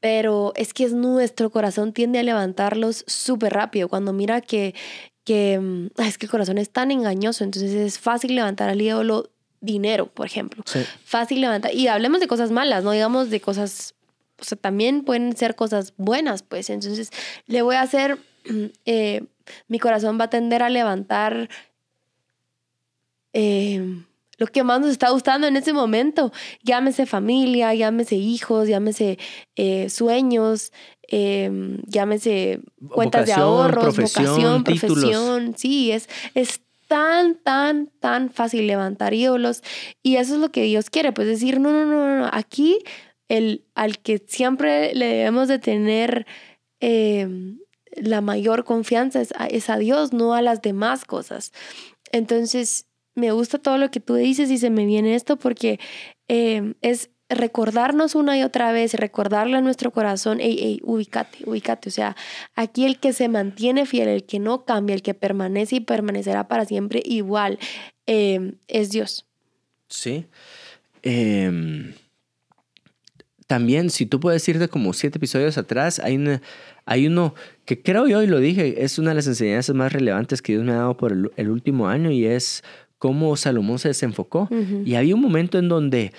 pero 0.04 0.52
es 0.58 0.74
que 0.74 0.84
es 0.84 0.92
nuestro 0.92 1.50
corazón 1.50 1.94
tiende 1.94 2.20
a 2.20 2.24
levantarlos 2.24 3.06
súper 3.08 3.54
rápido. 3.54 3.88
Cuando 3.88 4.12
mira 4.12 4.42
que 4.42 4.76
que 5.24 5.60
mm, 5.60 5.88
es 6.02 6.18
que 6.18 6.26
el 6.26 6.32
corazón 6.32 6.58
es 6.58 6.70
tan 6.70 6.92
engañoso, 6.92 7.44
entonces 7.44 7.74
es 7.74 8.00
fácil 8.00 8.36
levantar 8.36 8.70
al 8.70 8.82
ídolo 8.82 9.30
dinero, 9.62 10.08
por 10.08 10.26
ejemplo. 10.26 10.64
Fácil 11.06 11.40
levantar. 11.40 11.74
Y 11.74 11.88
hablemos 11.88 12.20
de 12.20 12.28
cosas 12.28 12.52
malas, 12.52 12.84
no 12.84 12.92
digamos 12.92 13.30
de 13.30 13.40
cosas 13.40 13.96
o 14.40 14.46
sea, 14.46 14.58
también 14.58 15.04
pueden 15.04 15.38
ser 15.38 15.56
cosas 15.56 15.94
buenas, 15.96 16.44
pues. 16.44 16.70
Entonces, 16.70 17.12
le 17.48 17.62
voy 17.62 17.76
a 17.76 17.82
hacer, 17.82 18.18
eh, 18.86 19.24
mi 19.70 19.80
corazón 19.80 20.20
va 20.20 20.26
a 20.26 20.30
tender 20.30 20.64
a 20.64 20.70
levantar 20.70 21.50
eh, 23.32 24.04
lo 24.38 24.48
que 24.48 24.64
más 24.64 24.82
nos 24.82 24.90
está 24.90 25.10
gustando 25.10 25.48
en 25.48 25.58
ese 25.58 25.74
momento. 25.74 26.32
Llámese 26.64 27.06
familia, 27.06 27.74
llámese 27.74 28.16
hijos, 28.16 28.68
llámese 28.68 29.18
eh, 29.56 29.90
sueños, 29.90 30.72
llámese 31.88 32.60
cuentas 32.90 33.28
de 33.28 33.34
ahorros, 33.34 33.96
vocación, 33.96 34.64
profesión. 34.64 35.54
Sí, 35.56 35.92
es, 35.92 36.10
es 36.34 36.62
tan, 36.88 37.36
tan, 37.36 37.88
tan 38.00 38.30
fácil 38.30 38.68
levantar 38.68 39.14
ídolos. 39.14 39.64
Y 40.02 40.18
eso 40.18 40.36
es 40.36 40.40
lo 40.40 40.52
que 40.52 40.64
Dios 40.64 40.90
quiere, 40.90 41.12
pues 41.12 41.28
decir, 41.28 41.60
no, 41.60 41.72
no, 41.72 41.86
no, 41.86 42.20
no, 42.20 42.30
aquí 42.32 42.80
el, 43.30 43.66
al 43.76 44.00
que 44.00 44.24
siempre 44.28 44.94
le 44.94 45.08
debemos 45.08 45.48
de 45.48 45.60
tener 45.60 46.26
em, 46.80 47.60
la 47.96 48.22
mayor 48.22 48.64
confianza 48.64 49.22
es 49.22 49.70
a, 49.70 49.78
Dios, 49.78 50.14
no 50.14 50.34
a 50.34 50.42
las 50.42 50.62
demás 50.62 51.06
cosas. 51.06 51.52
Entonces, 52.12 52.86
me 53.16 53.32
gusta 53.32 53.60
todo 53.60 53.78
lo 53.78 53.92
que 53.92 54.00
tú 54.00 54.16
dices 54.16 54.50
y 54.50 54.58
se 54.58 54.70
me 54.70 54.86
viene 54.86 55.16
esto 55.16 55.38
porque 55.38 55.80
em, 56.28 56.74
es 56.82 57.10
recordarnos 57.30 58.16
una 58.16 58.38
y 58.38 58.44
otra 58.44 58.72
vez, 58.72 58.94
recordarle 58.94 59.58
a 59.58 59.62
nuestro 59.62 59.92
corazón, 59.92 60.40
hey, 60.42 60.58
hey, 60.60 60.80
ubícate, 60.84 61.40
ubícate. 61.46 61.90
O 61.90 61.92
sea, 61.92 62.16
aquí 62.56 62.86
el 62.86 63.00
que 63.00 63.14
se 63.14 63.28
mantiene 63.28 63.86
fiel, 63.86 64.08
el 64.08 64.24
que 64.24 64.40
no 64.40 64.66
cambia, 64.66 64.94
el 64.94 65.02
que 65.02 65.14
permanece 65.14 65.78
y 65.78 65.80
permanecerá 65.80 66.48
para 66.48 66.66
siempre 66.66 67.02
igual, 67.06 67.60
em, 68.06 68.56
es 68.68 68.92
Dios. 68.92 69.26
Sí. 69.88 70.26
Em, 71.02 71.94
también, 73.48 73.90
si 73.90 74.06
tú 74.06 74.20
puedes 74.20 74.48
irte 74.48 74.68
como 74.68 74.94
siete 74.94 75.18
episodios 75.18 75.58
atrás, 75.58 76.00
hay, 76.00 76.40
hay 76.86 77.08
uno 77.08 77.36
que 77.66 77.82
creo 77.82 78.08
yo 78.08 78.24
y 78.24 78.28
lo 78.28 78.40
dije, 78.40 78.84
es 78.84 78.98
una 78.98 79.12
de 79.12 79.16
las 79.16 79.28
enseñanzas 79.28 79.76
más 79.76 79.94
relevantes 79.94 80.42
que 80.42 80.54
Dios 80.54 80.66
me 80.66 80.72
ha 80.72 80.78
dado 80.78 80.98
por 80.98 81.12
el, 81.12 81.50
último 81.50 81.88
año 81.88 82.10
y 82.10 82.26
es 82.26 82.64
cómo 83.04 83.36
Salomón 83.36 83.80
se 83.80 83.90
desenfocó. 83.90 84.48
Y 84.86 84.96
había 84.96 85.14
un 85.14 85.20
momento 85.20 85.60
en 85.60 85.68
donde 85.68 86.14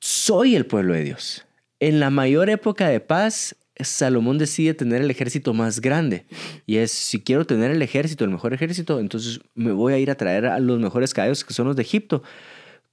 soy 0.00 0.56
el 0.56 0.66
pueblo 0.66 0.94
de 0.94 1.04
Dios. 1.04 1.46
En 1.78 2.00
la 2.00 2.10
mayor 2.10 2.50
época 2.50 2.88
de 2.88 2.98
paz, 2.98 3.54
Salomón 3.78 4.38
decide 4.38 4.74
tener 4.74 5.02
el 5.02 5.08
ejército 5.12 5.54
más 5.54 5.80
grande. 5.80 6.26
Y 6.66 6.78
es, 6.78 6.90
si 6.90 7.20
quiero 7.20 7.46
tener 7.46 7.70
el 7.70 7.80
ejército, 7.80 8.24
el 8.24 8.30
mejor 8.32 8.54
ejército, 8.54 8.98
entonces 8.98 9.38
me 9.54 9.70
voy 9.70 9.92
a 9.92 9.98
ir 9.98 10.10
a 10.10 10.16
traer 10.16 10.46
a 10.46 10.58
los 10.58 10.80
mejores 10.80 11.14
caballos 11.14 11.44
que 11.44 11.54
son 11.54 11.68
los 11.68 11.76
de 11.76 11.82
Egipto. 11.82 12.24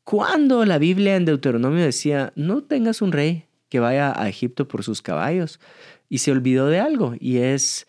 Cuando 0.03 0.63
la 0.63 0.77
Biblia 0.77 1.15
en 1.15 1.25
Deuteronomio 1.25 1.83
decía, 1.83 2.33
no 2.35 2.61
tengas 2.61 3.01
un 3.01 3.11
rey 3.11 3.45
que 3.69 3.79
vaya 3.79 4.13
a 4.15 4.29
Egipto 4.29 4.67
por 4.67 4.83
sus 4.83 5.01
caballos. 5.01 5.59
Y 6.07 6.19
se 6.19 6.31
olvidó 6.31 6.67
de 6.67 6.81
algo, 6.81 7.15
y 7.19 7.37
es 7.37 7.87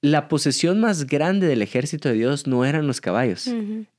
la 0.00 0.28
posesión 0.28 0.80
más 0.80 1.06
grande 1.06 1.46
del 1.46 1.62
ejército 1.62 2.08
de 2.08 2.14
Dios 2.14 2.46
no 2.46 2.64
eran 2.64 2.86
los 2.86 3.00
caballos, 3.00 3.50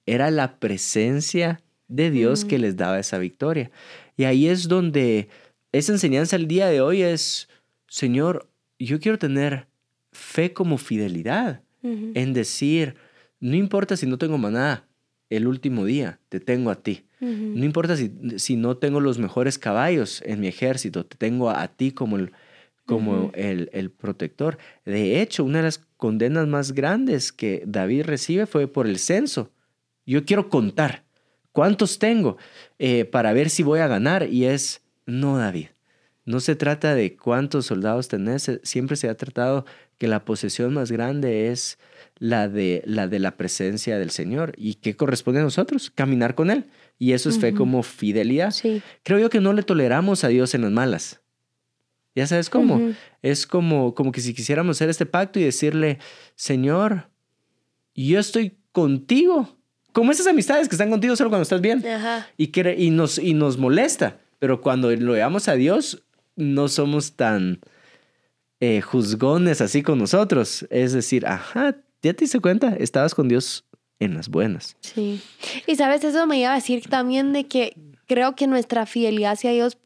era 0.06 0.32
la 0.32 0.60
presencia 0.60 1.62
de 1.88 2.12
Dios 2.12 2.46
que 2.46 2.60
les 2.60 2.78
daba 2.78 3.00
esa 3.00 3.18
victoria. 3.18 3.72
Y 4.16 4.24
ahí 4.24 4.48
es 4.48 4.68
donde 4.68 5.28
esa 5.72 5.92
enseñanza 5.92 6.36
el 6.36 6.48
día 6.48 6.68
de 6.68 6.82
hoy 6.82 7.02
es, 7.02 7.50
Señor, 7.88 8.50
yo 8.78 9.00
quiero 9.00 9.18
tener 9.18 9.68
fe 10.12 10.54
como 10.54 10.78
fidelidad 10.78 11.62
en 11.82 12.34
decir, 12.34 12.96
no 13.40 13.56
importa 13.56 13.98
si 13.98 14.06
no 14.06 14.18
tengo 14.18 14.38
maná 14.38 14.86
el 15.30 15.48
último 15.48 15.86
día, 15.86 16.20
te 16.30 16.40
tengo 16.40 16.72
a 16.72 16.76
ti. 16.76 17.06
No 17.20 17.66
importa 17.66 17.98
si, 17.98 18.14
si, 18.38 18.56
no 18.56 18.78
tengo 18.78 19.02
los 19.02 19.20
mejores 19.20 19.58
caballos 19.60 20.22
en 20.26 20.40
mi 20.40 20.48
ejército, 20.48 21.06
te 21.06 21.18
tengo 21.18 21.50
a, 21.50 21.68
ti 21.68 21.92
como, 21.92 22.16
el, 22.16 22.32
como 22.86 23.32
el, 23.34 23.70
el, 23.74 23.92
protector. 23.92 24.58
De 24.86 25.22
hecho, 25.22 25.44
una 25.44 25.58
de 25.58 25.66
las 25.66 25.86
condenas 26.00 26.48
más 26.48 26.72
grandes 26.72 27.34
que 27.34 27.62
David 27.68 28.04
recibe 28.06 28.46
fue 28.46 28.70
por 28.70 28.88
el 28.88 29.00
censo. 29.00 29.52
Yo 30.06 30.24
quiero 30.24 30.50
contar. 30.50 31.04
¿Cuántos 31.52 32.00
tengo? 32.00 32.38
Eh, 32.80 33.04
para 33.04 33.34
ver 33.34 33.50
si 33.50 33.64
voy 33.64 33.82
a 33.82 33.88
ganar. 33.88 34.30
Y 34.32 34.46
es, 34.46 34.82
no, 35.06 35.38
David. 35.38 35.68
No 36.24 36.40
se 36.40 36.56
trata 36.56 36.96
de 36.96 37.18
cuántos 37.18 37.66
soldados 37.66 38.08
tenés, 38.08 38.50
siempre 38.64 38.96
se 38.96 39.10
ha 39.10 39.18
tratado 39.18 39.66
que 39.98 40.08
la 40.08 40.24
posesión 40.24 40.74
más 40.74 40.90
grande 40.90 41.50
es 41.52 41.78
la 42.18 42.48
de 42.48 42.82
la, 42.86 43.10
de 43.10 43.20
la 43.20 43.36
presencia 43.36 44.00
del 44.00 44.12
Señor. 44.12 44.54
¿Y 44.56 44.76
qué 44.76 44.96
corresponde 44.96 45.42
a 45.42 45.44
nosotros? 45.44 45.92
Caminar 45.94 46.34
con 46.34 46.50
Él. 46.50 46.68
Y 46.98 47.12
eso 47.12 47.30
es 47.30 47.40
fe 47.40 47.54
como 47.54 47.84
fidelidad. 47.84 48.56
Creo 49.04 49.20
yo 49.20 49.30
que 49.30 49.42
no 49.42 49.52
le 49.52 49.64
toleramos 49.64 50.24
a 50.24 50.30
Dios 50.30 50.56
en 50.56 50.62
las 50.62 50.72
malas. 50.72 51.20
Ya 52.20 52.28
sabes 52.28 52.50
cómo. 52.50 52.94
Es 53.22 53.48
como, 53.48 53.96
como 53.96 54.12
que 54.12 54.20
si 54.20 54.34
quisiéramos 54.34 54.76
hacer 54.76 54.90
este 54.90 55.06
pacto 55.06 55.40
y 55.40 55.44
decirle, 55.46 56.00
Señor, 56.36 57.08
yo 57.96 58.20
estoy 58.20 58.58
contigo 58.74 59.56
como 59.94 60.12
esas 60.12 60.28
amistades 60.28 60.68
que 60.68 60.76
están 60.76 60.90
contigo 60.90 61.16
solo 61.16 61.30
cuando 61.30 61.44
estás 61.44 61.62
bien. 61.62 61.82
Y, 62.36 62.48
que, 62.48 62.76
y, 62.78 62.90
nos, 62.90 63.20
y 63.20 63.34
nos 63.34 63.58
molesta. 63.58 64.18
Pero 64.38 64.60
cuando 64.60 64.94
lo 64.94 65.14
veamos 65.14 65.48
a 65.48 65.54
Dios, 65.54 66.04
no 66.36 66.68
somos 66.68 67.14
tan 67.14 67.62
eh, 68.60 68.82
juzgones 68.82 69.62
así 69.62 69.82
con 69.82 69.98
nosotros. 69.98 70.68
Es 70.70 70.92
decir, 70.92 71.26
ajá, 71.26 71.78
ya 72.02 72.14
te 72.14 72.26
diste 72.26 72.42
cuenta, 72.42 72.76
estabas 72.76 73.16
con 73.16 73.30
Dios 73.30 73.64
en 74.00 74.14
las 74.14 74.28
buenas. 74.28 74.76
Sí. 74.82 75.22
Y 75.68 75.78
sabes, 75.78 76.04
eso 76.04 76.28
me 76.28 76.38
iba 76.38 76.52
a 76.52 76.56
decir 76.56 76.84
también 76.90 77.32
de 77.32 77.48
que 77.48 77.78
creo 78.08 78.36
que 78.36 78.46
nuestra 78.46 78.86
fidelidad 78.86 79.32
hacia 79.32 79.52
Dios 79.52 79.78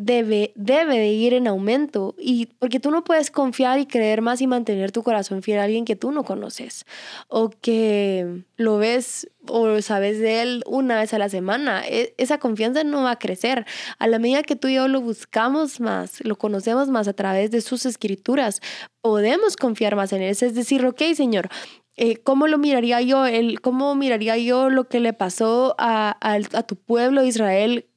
debe, 0.00 0.52
debe 0.56 0.98
de 0.98 1.08
ir 1.08 1.34
en 1.34 1.46
aumento. 1.46 2.14
Y 2.18 2.46
porque 2.58 2.80
tú 2.80 2.90
no 2.90 3.04
puedes 3.04 3.30
confiar 3.30 3.78
y 3.78 3.86
creer 3.86 4.22
más 4.22 4.40
y 4.40 4.46
mantener 4.46 4.92
tu 4.92 5.02
corazón 5.02 5.42
fiel 5.42 5.58
a 5.58 5.64
alguien 5.64 5.84
que 5.84 5.96
tú 5.96 6.10
no 6.10 6.24
conoces. 6.24 6.86
O 7.28 7.50
que 7.50 8.44
lo 8.56 8.78
ves 8.78 9.28
o 9.46 9.80
sabes 9.82 10.18
de 10.18 10.42
él 10.42 10.64
una 10.66 10.98
vez 10.98 11.12
a 11.12 11.18
la 11.18 11.28
semana. 11.28 11.82
E, 11.86 12.14
esa 12.16 12.38
confianza 12.38 12.82
no 12.82 13.02
va 13.02 13.12
a 13.12 13.18
crecer. 13.18 13.66
A 13.98 14.06
la 14.06 14.18
medida 14.18 14.42
que 14.42 14.56
tú 14.56 14.68
y 14.68 14.74
yo 14.74 14.88
lo 14.88 15.00
buscamos 15.02 15.80
más, 15.80 16.24
lo 16.24 16.36
conocemos 16.36 16.88
más 16.88 17.06
a 17.06 17.12
través 17.12 17.50
de 17.50 17.60
sus 17.60 17.84
escrituras, 17.84 18.60
podemos 19.02 19.56
confiar 19.56 19.96
más 19.96 20.12
en 20.12 20.22
él. 20.22 20.30
Es 20.30 20.54
decir, 20.54 20.84
ok, 20.86 21.02
Señor, 21.14 21.48
eh, 21.96 22.16
¿cómo 22.16 22.46
lo 22.46 22.56
miraría 22.56 23.02
yo? 23.02 23.26
El, 23.26 23.60
¿Cómo 23.60 23.94
miraría 23.94 24.38
yo 24.38 24.70
lo 24.70 24.88
que 24.88 25.00
le 25.00 25.12
pasó 25.12 25.74
a, 25.78 26.16
a 26.20 26.62
tu 26.62 26.76
pueblo 26.76 27.24
Israel 27.24 27.89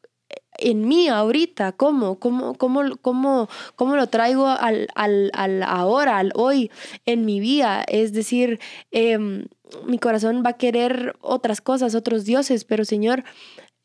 en 0.57 0.87
mí 0.87 1.07
ahorita, 1.07 1.71
¿cómo? 1.73 2.19
¿Cómo, 2.19 2.55
cómo, 2.55 2.83
cómo, 3.01 3.49
cómo 3.75 3.95
lo 3.95 4.07
traigo 4.07 4.47
al, 4.47 4.87
al, 4.95 5.31
al, 5.33 5.63
ahora, 5.63 6.17
al 6.17 6.31
hoy 6.35 6.71
en 7.05 7.25
mi 7.25 7.39
vida? 7.39 7.83
Es 7.87 8.13
decir, 8.13 8.59
em, 8.91 9.45
mi 9.85 9.99
corazón 9.99 10.43
va 10.45 10.51
a 10.51 10.57
querer 10.57 11.15
otras 11.21 11.61
cosas, 11.61 11.95
otros 11.95 12.25
dioses, 12.25 12.65
pero 12.65 12.85
Señor, 12.85 13.23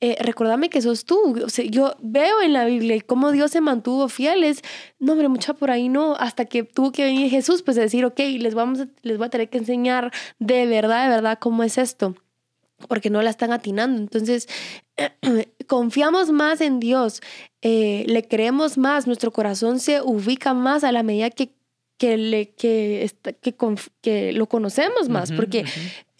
eh, 0.00 0.16
recordame 0.20 0.70
que 0.70 0.80
sos 0.80 1.04
tú. 1.04 1.34
yo 1.70 1.96
veo 2.00 2.40
en 2.40 2.52
la 2.52 2.64
Biblia 2.66 3.00
cómo 3.04 3.32
Dios 3.32 3.50
se 3.50 3.60
mantuvo 3.60 4.08
fieles. 4.08 4.62
No, 5.00 5.12
hombre, 5.12 5.28
mucha 5.28 5.54
por 5.54 5.70
ahí 5.72 5.88
no. 5.88 6.14
Hasta 6.14 6.44
que 6.44 6.62
tuvo 6.62 6.92
que 6.92 7.04
venir 7.04 7.30
Jesús, 7.30 7.62
pues 7.62 7.76
decir, 7.76 8.04
ok, 8.04 8.18
les, 8.38 8.54
vamos 8.54 8.86
les 9.02 9.18
voy 9.18 9.26
a 9.26 9.30
tener 9.30 9.50
que 9.50 9.58
enseñar 9.58 10.12
de 10.38 10.66
verdad, 10.66 11.04
de 11.04 11.10
verdad, 11.10 11.38
cómo 11.40 11.64
es 11.64 11.78
esto 11.78 12.14
porque 12.86 13.10
no 13.10 13.22
la 13.22 13.30
están 13.30 13.52
atinando. 13.52 14.00
Entonces, 14.00 14.48
confiamos 15.68 16.32
más 16.32 16.60
en 16.60 16.80
Dios, 16.80 17.20
eh, 17.62 18.04
le 18.08 18.26
creemos 18.26 18.76
más, 18.76 19.06
nuestro 19.06 19.30
corazón 19.32 19.78
se 19.78 20.02
ubica 20.02 20.54
más 20.54 20.82
a 20.82 20.90
la 20.90 21.04
medida 21.04 21.30
que, 21.30 21.50
que, 21.98 22.16
le, 22.16 22.50
que, 22.50 23.08
que, 23.40 23.54
que 24.00 24.32
lo 24.32 24.46
conocemos 24.46 25.08
más, 25.08 25.30
porque 25.30 25.64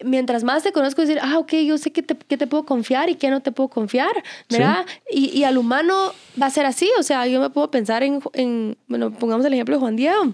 mientras 0.03 0.43
más 0.43 0.63
te 0.63 0.71
conozco, 0.71 1.01
decir, 1.01 1.19
ah, 1.21 1.37
ok, 1.39 1.53
yo 1.65 1.77
sé 1.77 1.91
que 1.91 2.03
te, 2.03 2.15
que 2.15 2.37
te 2.37 2.47
puedo 2.47 2.65
confiar 2.65 3.09
y 3.09 3.15
que 3.15 3.29
no 3.29 3.41
te 3.41 3.51
puedo 3.51 3.69
confiar, 3.69 4.11
¿verdad? 4.49 4.85
Y, 5.11 5.37
y, 5.37 5.43
al 5.43 5.57
humano 5.57 6.13
va 6.41 6.45
a 6.45 6.51
ser 6.51 6.65
así, 6.65 6.89
o 6.97 7.03
sea, 7.03 7.27
yo 7.27 7.41
me 7.41 7.49
puedo 7.49 7.71
pensar 7.71 8.03
en, 8.03 8.21
en, 8.33 8.77
bueno, 8.87 9.11
pongamos 9.11 9.45
el 9.45 9.53
ejemplo 9.53 9.75
de 9.75 9.79
Juan 9.79 9.95
Diego. 9.95 10.33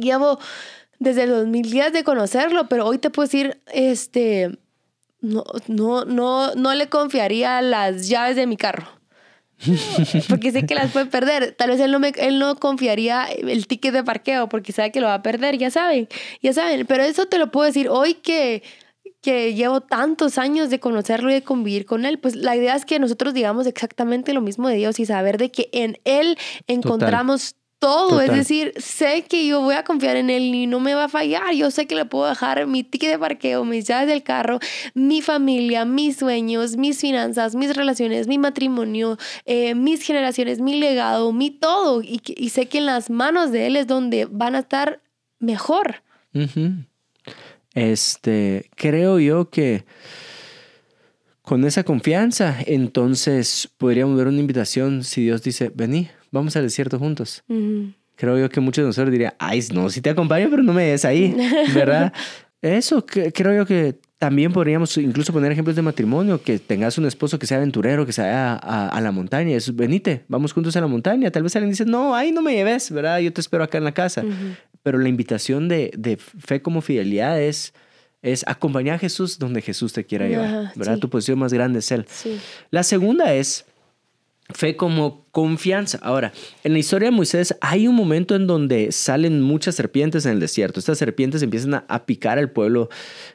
Llevo 0.00 0.38
desde 0.98 1.24
el 1.24 1.30
2010 1.30 1.92
de 1.92 2.04
conocerlo, 2.04 2.68
pero 2.68 2.86
hoy 2.86 2.98
te 2.98 3.10
puedo 3.10 3.26
decir, 3.26 3.60
este, 3.72 4.58
no, 5.22 5.44
no, 5.68 6.04
no, 6.04 6.54
no 6.54 6.74
le 6.74 6.88
confiaría 6.88 7.62
las 7.62 8.08
llaves 8.08 8.36
de 8.36 8.46
mi 8.46 8.56
carro. 8.56 8.86
porque 10.28 10.50
sé 10.50 10.66
que 10.66 10.74
las 10.74 10.90
puede 10.90 11.06
perder. 11.06 11.52
Tal 11.52 11.70
vez 11.70 11.80
él 11.80 11.92
no, 11.92 12.00
me, 12.00 12.12
él 12.16 12.38
no 12.38 12.56
confiaría 12.56 13.24
el 13.24 13.66
ticket 13.66 13.94
de 13.94 14.04
parqueo 14.04 14.48
porque 14.48 14.72
sabe 14.72 14.90
que 14.90 15.00
lo 15.00 15.06
va 15.06 15.14
a 15.14 15.22
perder, 15.22 15.56
ya 15.56 15.70
saben, 15.70 16.08
ya 16.42 16.52
saben. 16.52 16.84
Pero 16.86 17.04
eso 17.04 17.26
te 17.26 17.38
lo 17.38 17.50
puedo 17.50 17.66
decir 17.66 17.88
hoy 17.88 18.14
que, 18.14 18.62
que 19.20 19.54
llevo 19.54 19.80
tantos 19.80 20.38
años 20.38 20.68
de 20.70 20.80
conocerlo 20.80 21.30
y 21.30 21.34
de 21.34 21.42
convivir 21.42 21.86
con 21.86 22.04
él. 22.04 22.18
Pues 22.18 22.34
la 22.34 22.56
idea 22.56 22.74
es 22.74 22.84
que 22.84 22.98
nosotros 22.98 23.34
digamos 23.34 23.66
exactamente 23.66 24.32
lo 24.32 24.40
mismo 24.40 24.68
de 24.68 24.76
Dios 24.76 24.98
y 24.98 25.06
saber 25.06 25.38
de 25.38 25.50
que 25.50 25.68
en 25.72 25.98
él 26.04 26.36
encontramos 26.66 27.54
todo. 27.82 28.20
Es 28.20 28.32
decir, 28.32 28.72
sé 28.76 29.24
que 29.28 29.44
yo 29.44 29.60
voy 29.60 29.74
a 29.74 29.82
confiar 29.82 30.16
en 30.16 30.30
Él 30.30 30.54
y 30.54 30.68
no 30.68 30.78
me 30.78 30.94
va 30.94 31.06
a 31.06 31.08
fallar. 31.08 31.52
Yo 31.52 31.72
sé 31.72 31.88
que 31.88 31.96
le 31.96 32.04
puedo 32.04 32.28
dejar 32.28 32.68
mi 32.68 32.84
ticket 32.84 33.10
de 33.10 33.18
parqueo, 33.18 33.64
mis 33.64 33.88
llaves 33.88 34.06
del 34.06 34.22
carro, 34.22 34.60
mi 34.94 35.20
familia, 35.20 35.84
mis 35.84 36.18
sueños, 36.18 36.76
mis 36.76 37.00
finanzas, 37.00 37.56
mis 37.56 37.74
relaciones, 37.76 38.28
mi 38.28 38.38
matrimonio, 38.38 39.18
eh, 39.46 39.74
mis 39.74 40.02
generaciones, 40.02 40.60
mi 40.60 40.78
legado, 40.78 41.32
mi 41.32 41.50
todo. 41.50 42.02
Y, 42.02 42.22
y, 42.24 42.50
sé 42.50 42.66
que 42.66 42.78
en 42.78 42.86
las 42.86 43.10
manos 43.10 43.50
de 43.50 43.66
Él 43.66 43.74
es 43.74 43.88
donde 43.88 44.28
van 44.30 44.54
a 44.54 44.60
estar 44.60 45.02
mejor. 45.40 46.04
Este, 47.74 48.70
creo 48.76 49.18
yo 49.18 49.50
que 49.50 49.84
con 51.42 51.64
esa 51.64 51.82
confianza, 51.82 52.58
entonces 52.64 53.68
podríamos 53.76 54.16
ver 54.16 54.28
una 54.28 54.38
invitación 54.38 55.02
si 55.02 55.24
Dios 55.24 55.42
dice, 55.42 55.72
vení, 55.74 56.08
vamos 56.32 56.56
al 56.56 56.64
desierto 56.64 56.98
juntos. 56.98 57.44
Creo 58.16 58.38
yo 58.38 58.48
que 58.50 58.60
muchos 58.60 58.82
de 58.82 58.86
nosotros 58.88 59.12
dirían, 59.12 59.34
ay, 59.38 59.62
no, 59.72 59.88
si 59.88 60.00
te 60.00 60.10
acompaño, 60.10 60.48
pero 60.50 60.64
no 60.64 60.72
me 60.72 60.84
des 60.84 61.04
ahí, 61.04 61.36
¿verdad? 61.74 62.12
Eso 62.60 63.04
creo 63.06 63.54
yo 63.54 63.66
que 63.66 63.96
también 64.18 64.52
podríamos 64.52 64.96
incluso 64.98 65.32
poner 65.32 65.50
ejemplos 65.52 65.74
de 65.76 65.82
matrimonio, 65.82 66.42
que 66.42 66.58
tengas 66.58 66.96
un 66.98 67.06
esposo 67.06 67.38
que 67.38 67.46
sea 67.46 67.58
aventurero, 67.58 68.06
que 68.06 68.12
sea 68.12 68.54
a, 68.54 69.00
la 69.00 69.12
montaña, 69.12 69.56
es, 69.56 69.74
venite, 69.74 70.24
vamos 70.28 70.52
juntos 70.52 70.76
a 70.76 70.80
la 70.80 70.86
montaña. 70.86 71.30
Tal 71.30 71.42
vez 71.42 71.54
alguien 71.56 71.70
dice, 71.70 71.84
no, 71.84 72.14
ahí 72.14 72.32
no 72.32 72.42
me 72.42 72.54
lleves, 72.54 72.90
¿verdad? 72.90 73.18
Yo 73.18 73.32
te 73.32 73.40
espero 73.40 73.64
acá 73.64 73.78
en 73.78 73.84
la 73.84 73.92
casa. 73.92 74.24
Pero 74.82 74.98
la 74.98 75.08
invitación 75.08 75.68
de, 75.68 75.92
de 75.96 76.16
fe 76.16 76.62
como 76.62 76.80
fidelidad 76.80 77.40
es 77.40 77.72
es 78.22 78.44
acompañar 78.46 78.94
a 78.94 78.98
Jesús 78.98 79.38
donde 79.38 79.60
Jesús 79.60 79.92
te 79.92 80.04
quiera 80.06 80.28
llevar, 80.28 80.72
¿verdad? 80.76 80.98
Tu 80.98 81.10
posición 81.10 81.40
más 81.40 81.52
grande 81.52 81.80
es 81.80 81.90
Él. 81.90 82.06
La 82.70 82.84
segunda 82.84 83.34
es 83.34 83.66
fe 84.50 84.76
como 84.76 85.21
confianza. 85.32 85.98
Ahora, 86.02 86.32
en 86.62 86.74
la 86.74 86.78
historia 86.78 87.08
de 87.08 87.16
Moisés 87.16 87.56
hay 87.60 87.88
un 87.88 87.96
momento 87.96 88.36
en 88.36 88.46
donde 88.46 88.92
salen 88.92 89.40
muchas 89.40 89.74
serpientes 89.74 90.26
en 90.26 90.32
el 90.32 90.40
desierto. 90.40 90.78
Estas 90.78 90.98
serpientes 90.98 91.42
empiezan 91.42 91.74
a, 91.88 92.06
picar 92.06 92.38
al 92.38 92.50
pueblo. 92.50 92.90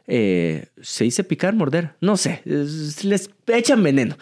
Eh, 0.05 0.67
¿Se 0.81 1.03
dice 1.03 1.23
picar, 1.23 1.55
morder? 1.55 1.95
No 1.99 2.15
sé, 2.15 2.41
les 2.45 3.29
echan 3.47 3.81
veneno. 3.81 4.15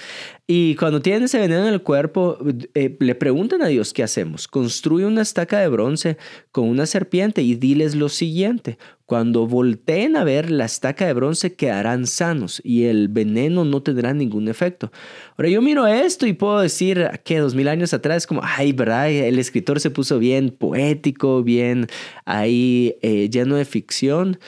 Y 0.47 0.75
cuando 0.75 1.01
tienen 1.01 1.23
ese 1.23 1.39
veneno 1.39 1.67
en 1.67 1.73
el 1.73 1.81
cuerpo, 1.81 2.37
eh, 2.75 2.95
le 2.99 3.15
preguntan 3.15 3.63
a 3.63 3.67
Dios 3.67 3.93
qué 3.93 4.03
hacemos. 4.03 4.47
Construye 4.47 5.05
una 5.05 5.23
estaca 5.23 5.59
de 5.59 5.67
bronce 5.67 6.17
con 6.51 6.69
una 6.69 6.85
serpiente 6.85 7.41
y 7.41 7.55
diles 7.55 7.95
lo 7.95 8.09
siguiente. 8.09 8.77
Cuando 9.07 9.47
volteen 9.47 10.15
a 10.17 10.23
ver 10.23 10.51
la 10.51 10.65
estaca 10.65 11.05
de 11.05 11.13
bronce 11.13 11.55
quedarán 11.55 12.05
sanos 12.05 12.61
y 12.63 12.85
el 12.85 13.07
veneno 13.07 13.65
no 13.65 13.81
tendrá 13.81 14.13
ningún 14.13 14.47
efecto. 14.47 14.91
Ahora 15.35 15.49
yo 15.49 15.61
miro 15.63 15.87
esto 15.87 16.27
y 16.27 16.33
puedo 16.33 16.59
decir 16.59 17.09
que 17.23 17.39
dos 17.39 17.55
mil 17.65 17.69
años 17.69 17.93
atrás 17.93 18.27
como, 18.27 18.41
ay, 18.43 18.73
¿verdad? 18.73 19.09
El 19.09 19.39
escritor 19.39 19.79
se 19.79 19.89
puso 19.89 20.19
bien 20.19 20.51
poético, 20.51 21.41
bien 21.43 21.87
ahí 22.25 22.95
eh, 23.01 23.29
lleno 23.29 23.55
de 23.55 23.65
ficción. 23.65 24.39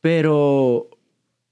Pero 0.00 0.88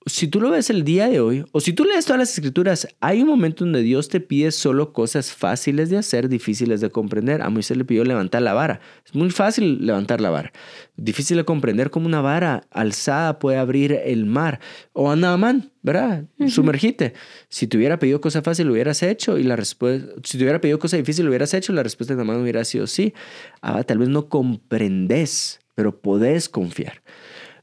si 0.06 0.28
tú 0.28 0.40
lo 0.40 0.50
ves 0.50 0.68
el 0.68 0.84
día 0.84 1.08
de 1.08 1.20
hoy, 1.20 1.44
o 1.52 1.60
si 1.60 1.72
tú 1.72 1.84
lees 1.84 2.04
todas 2.04 2.18
las 2.18 2.32
escrituras, 2.32 2.86
hay 3.00 3.22
un 3.22 3.28
momento 3.28 3.64
donde 3.64 3.80
Dios 3.80 4.08
te 4.10 4.20
pide 4.20 4.52
solo 4.52 4.92
cosas 4.92 5.32
fáciles 5.32 5.88
de 5.88 5.96
hacer, 5.96 6.28
difíciles 6.28 6.82
de 6.82 6.90
comprender. 6.90 7.40
A 7.40 7.48
Moisés 7.48 7.78
le 7.78 7.86
pidió 7.86 8.04
levantar 8.04 8.42
la 8.42 8.52
vara. 8.52 8.80
Es 9.06 9.14
muy 9.14 9.30
fácil 9.30 9.86
levantar 9.86 10.20
la 10.20 10.28
vara. 10.28 10.52
Difícil 10.96 11.38
de 11.38 11.44
comprender 11.44 11.90
cómo 11.90 12.06
una 12.06 12.20
vara 12.20 12.66
alzada 12.70 13.38
puede 13.38 13.56
abrir 13.56 13.92
el 13.92 14.26
mar. 14.26 14.60
O 14.92 15.10
a 15.10 15.16
Naamán, 15.16 15.72
¿verdad? 15.82 16.24
Sumergite. 16.48 17.14
Si 17.48 17.66
te 17.66 17.78
hubiera 17.78 17.98
pedido 17.98 18.20
cosa 18.20 18.42
fácil, 18.42 18.66
lo 18.66 18.74
hubieras 18.74 19.02
hecho. 19.02 19.38
Y 19.38 19.42
la 19.42 19.56
respuesta, 19.56 20.12
si 20.22 20.36
te 20.36 20.44
hubiera 20.44 20.60
pedido 20.60 20.78
cosa 20.78 20.98
difícil, 20.98 21.24
lo 21.24 21.30
hubieras 21.30 21.54
hecho. 21.54 21.72
La 21.72 21.82
respuesta 21.82 22.14
de 22.14 22.18
Naamán 22.18 22.42
hubiera 22.42 22.62
sido 22.64 22.86
sí. 22.86 23.14
Ah, 23.62 23.82
tal 23.84 23.98
vez 23.98 24.10
no 24.10 24.28
comprendes, 24.28 25.60
pero 25.74 26.00
podés 26.02 26.50
confiar. 26.50 27.02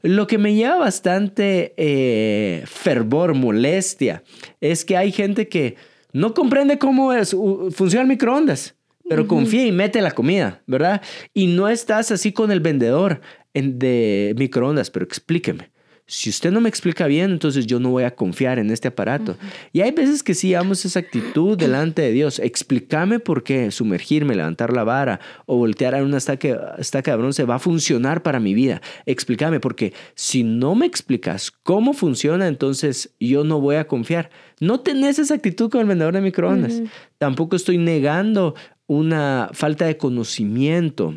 Lo 0.02 0.26
que 0.26 0.38
me 0.38 0.54
lleva 0.54 0.76
bastante 0.76 1.74
eh, 1.76 2.64
fervor, 2.66 3.34
molestia, 3.34 4.22
es 4.60 4.84
que 4.84 4.96
hay 4.96 5.12
gente 5.12 5.48
que 5.48 5.76
no 6.12 6.34
comprende 6.34 6.78
cómo 6.78 7.12
es, 7.12 7.36
funciona 7.70 8.02
el 8.02 8.08
microondas, 8.08 8.76
pero 9.08 9.26
confía 9.26 9.66
y 9.66 9.72
mete 9.72 10.00
la 10.00 10.12
comida, 10.12 10.62
¿verdad? 10.66 11.02
Y 11.34 11.48
no 11.48 11.68
estás 11.68 12.10
así 12.10 12.32
con 12.32 12.50
el 12.50 12.60
vendedor 12.60 13.20
de 13.54 14.34
microondas, 14.36 14.90
pero 14.90 15.04
explíqueme 15.04 15.71
si 16.06 16.30
usted 16.30 16.50
no 16.50 16.60
me 16.60 16.68
explica 16.68 17.06
bien, 17.06 17.30
entonces 17.30 17.66
yo 17.66 17.78
no 17.78 17.90
voy 17.90 18.02
a 18.02 18.14
confiar 18.14 18.58
en 18.58 18.70
este 18.70 18.88
aparato. 18.88 19.36
Y 19.72 19.80
hay 19.80 19.92
veces 19.92 20.22
que 20.22 20.34
sí 20.34 20.52
damos 20.52 20.84
esa 20.84 20.98
actitud 20.98 21.56
delante 21.56 22.02
de 22.02 22.12
Dios. 22.12 22.38
Explícame 22.38 23.18
por 23.18 23.42
qué 23.44 23.70
sumergirme, 23.70 24.34
levantar 24.34 24.72
la 24.72 24.84
vara 24.84 25.20
o 25.46 25.56
voltear 25.56 25.94
a 25.94 26.02
una 26.02 26.18
estaca, 26.18 26.74
estaca 26.78 27.12
de 27.12 27.16
bronce 27.16 27.44
va 27.44 27.54
a 27.54 27.60
funcionar 27.60 28.22
para 28.22 28.40
mi 28.40 28.52
vida. 28.52 28.82
Explícame, 29.06 29.60
porque 29.60 29.94
si 30.14 30.42
no 30.42 30.74
me 30.74 30.86
explicas 30.86 31.50
cómo 31.50 31.94
funciona, 31.94 32.48
entonces 32.48 33.14
yo 33.18 33.44
no 33.44 33.60
voy 33.60 33.76
a 33.76 33.86
confiar. 33.86 34.30
No 34.60 34.80
tenés 34.80 35.18
esa 35.18 35.34
actitud 35.34 35.70
con 35.70 35.80
el 35.80 35.86
vendedor 35.86 36.14
de 36.14 36.20
microondas. 36.20 36.82
Tampoco 37.18 37.56
estoy 37.56 37.78
negando 37.78 38.54
una 38.86 39.50
falta 39.52 39.86
de 39.86 39.96
conocimiento 39.96 41.14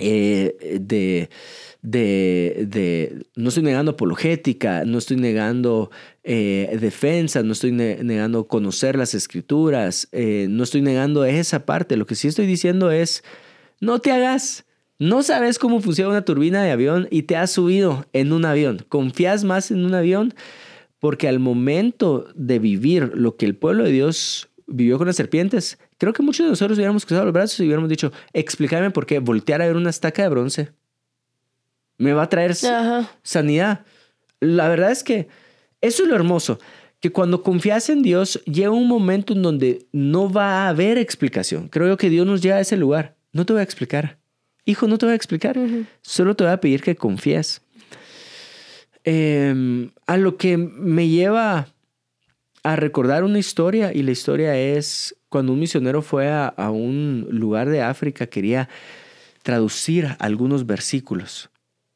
eh, 0.00 0.78
de 0.80 1.28
de, 1.82 2.66
de, 2.68 3.26
no 3.36 3.48
estoy 3.48 3.62
negando 3.62 3.92
apologética, 3.92 4.84
no 4.84 4.98
estoy 4.98 5.16
negando 5.16 5.90
eh, 6.24 6.76
defensa, 6.80 7.42
no 7.42 7.52
estoy 7.52 7.72
negando 7.72 8.46
conocer 8.46 8.96
las 8.96 9.14
escrituras, 9.14 10.08
eh, 10.12 10.46
no 10.50 10.64
estoy 10.64 10.82
negando 10.82 11.24
esa 11.24 11.64
parte. 11.64 11.96
Lo 11.96 12.06
que 12.06 12.14
sí 12.14 12.28
estoy 12.28 12.46
diciendo 12.46 12.90
es, 12.90 13.24
no 13.80 13.98
te 14.00 14.12
hagas, 14.12 14.66
no 14.98 15.22
sabes 15.22 15.58
cómo 15.58 15.80
funciona 15.80 16.10
una 16.10 16.24
turbina 16.24 16.62
de 16.62 16.70
avión 16.70 17.08
y 17.10 17.22
te 17.22 17.36
has 17.36 17.50
subido 17.50 18.06
en 18.12 18.32
un 18.32 18.44
avión. 18.44 18.84
Confías 18.88 19.44
más 19.44 19.70
en 19.70 19.84
un 19.84 19.94
avión 19.94 20.34
porque 20.98 21.28
al 21.28 21.38
momento 21.38 22.28
de 22.34 22.58
vivir 22.58 23.12
lo 23.14 23.36
que 23.36 23.46
el 23.46 23.56
pueblo 23.56 23.84
de 23.84 23.92
Dios 23.92 24.50
vivió 24.66 24.98
con 24.98 25.06
las 25.06 25.16
serpientes, 25.16 25.78
creo 26.00 26.12
que 26.12 26.24
muchos 26.24 26.44
de 26.44 26.50
nosotros 26.50 26.76
hubiéramos 26.76 27.06
cruzado 27.06 27.26
los 27.26 27.32
brazos 27.32 27.60
y 27.60 27.62
hubiéramos 27.62 27.88
dicho, 27.88 28.10
explícame 28.32 28.90
por 28.90 29.06
qué 29.06 29.20
voltear 29.20 29.62
a 29.62 29.68
ver 29.68 29.76
una 29.76 29.90
estaca 29.90 30.22
de 30.22 30.28
bronce 30.28 30.72
me 32.00 32.14
va 32.14 32.22
a 32.22 32.28
traer 32.28 32.56
sanidad. 33.22 33.84
La 34.40 34.68
verdad 34.68 34.90
es 34.90 35.04
que 35.04 35.28
eso 35.82 36.02
es 36.02 36.08
lo 36.08 36.16
hermoso, 36.16 36.58
que 36.98 37.12
cuando 37.12 37.42
confías 37.42 37.90
en 37.90 38.02
Dios 38.02 38.42
llega 38.46 38.70
un 38.70 38.88
momento 38.88 39.34
en 39.34 39.42
donde 39.42 39.86
no 39.92 40.32
va 40.32 40.64
a 40.64 40.68
haber 40.70 40.96
explicación. 40.96 41.68
Creo 41.68 41.88
yo 41.88 41.96
que 41.98 42.08
Dios 42.08 42.26
nos 42.26 42.40
lleva 42.40 42.56
a 42.56 42.60
ese 42.60 42.78
lugar. 42.78 43.16
No 43.32 43.44
te 43.44 43.52
voy 43.52 43.60
a 43.60 43.64
explicar. 43.64 44.18
Hijo, 44.64 44.88
no 44.88 44.96
te 44.96 45.04
voy 45.04 45.12
a 45.12 45.16
explicar. 45.16 45.58
Solo 46.00 46.34
te 46.34 46.44
voy 46.44 46.54
a 46.54 46.60
pedir 46.60 46.82
que 46.82 46.96
confíes. 46.96 47.60
Em, 49.04 49.90
a 50.06 50.16
lo 50.16 50.38
que 50.38 50.56
me 50.56 51.08
lleva 51.08 51.68
a 52.62 52.76
recordar 52.76 53.24
una 53.24 53.38
historia 53.38 53.92
y 53.92 54.02
la 54.02 54.10
historia 54.10 54.56
es 54.56 55.16
cuando 55.28 55.52
un 55.52 55.60
misionero 55.60 56.02
fue 56.02 56.28
a 56.28 56.70
un 56.70 57.26
lugar 57.30 57.68
de 57.68 57.82
África, 57.82 58.26
quería 58.26 58.68
traducir 59.42 60.16
algunos 60.18 60.66
versículos 60.66 61.50